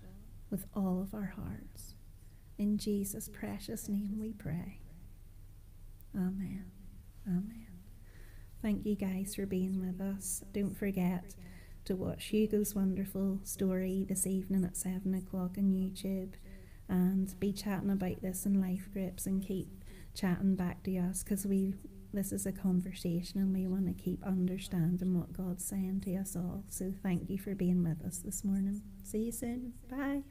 with 0.49 0.65
all 0.73 1.01
of 1.01 1.13
our 1.13 1.33
hearts. 1.35 1.95
In 2.57 2.77
Jesus' 2.77 3.29
precious 3.29 3.87
name 3.87 4.17
we 4.19 4.33
pray. 4.33 4.79
Amen. 6.15 6.65
Amen. 7.27 7.67
Thank 8.61 8.85
you 8.85 8.95
guys 8.95 9.35
for 9.35 9.45
being 9.45 9.79
with 9.79 10.01
us. 10.01 10.43
Don't 10.53 10.75
forget 10.75 11.35
to 11.83 11.95
watch 11.95 12.25
Hugo's 12.25 12.73
wonderful 12.73 13.39
story 13.43 14.05
this 14.07 14.25
evening 14.25 14.63
at 14.63 14.77
7 14.77 15.13
o'clock 15.13 15.57
on 15.57 15.71
YouTube 15.71 16.33
and 16.87 17.39
be 17.39 17.51
chatting 17.51 17.91
about 17.91 18.21
this 18.21 18.45
in 18.45 18.59
life 18.59 18.89
groups 18.91 19.27
and 19.27 19.45
keep 19.45 19.74
chatting 20.15 20.55
back 20.55 20.83
to 20.83 20.97
us 20.97 21.23
because 21.23 21.45
we 21.45 21.73
this 22.13 22.31
is 22.31 22.45
a 22.45 22.51
conversation 22.51 23.41
and 23.41 23.53
we 23.53 23.67
want 23.67 23.85
to 23.87 24.03
keep 24.03 24.23
understanding 24.23 25.19
what 25.19 25.33
God's 25.33 25.65
saying 25.65 26.01
to 26.05 26.15
us 26.15 26.35
all. 26.35 26.63
So 26.69 26.93
thank 27.03 27.29
you 27.29 27.37
for 27.37 27.53
being 27.55 27.83
with 27.83 28.01
us 28.05 28.19
this 28.19 28.43
morning. 28.43 28.81
See 29.03 29.23
you 29.23 29.31
soon. 29.33 29.73
Bye. 29.89 30.23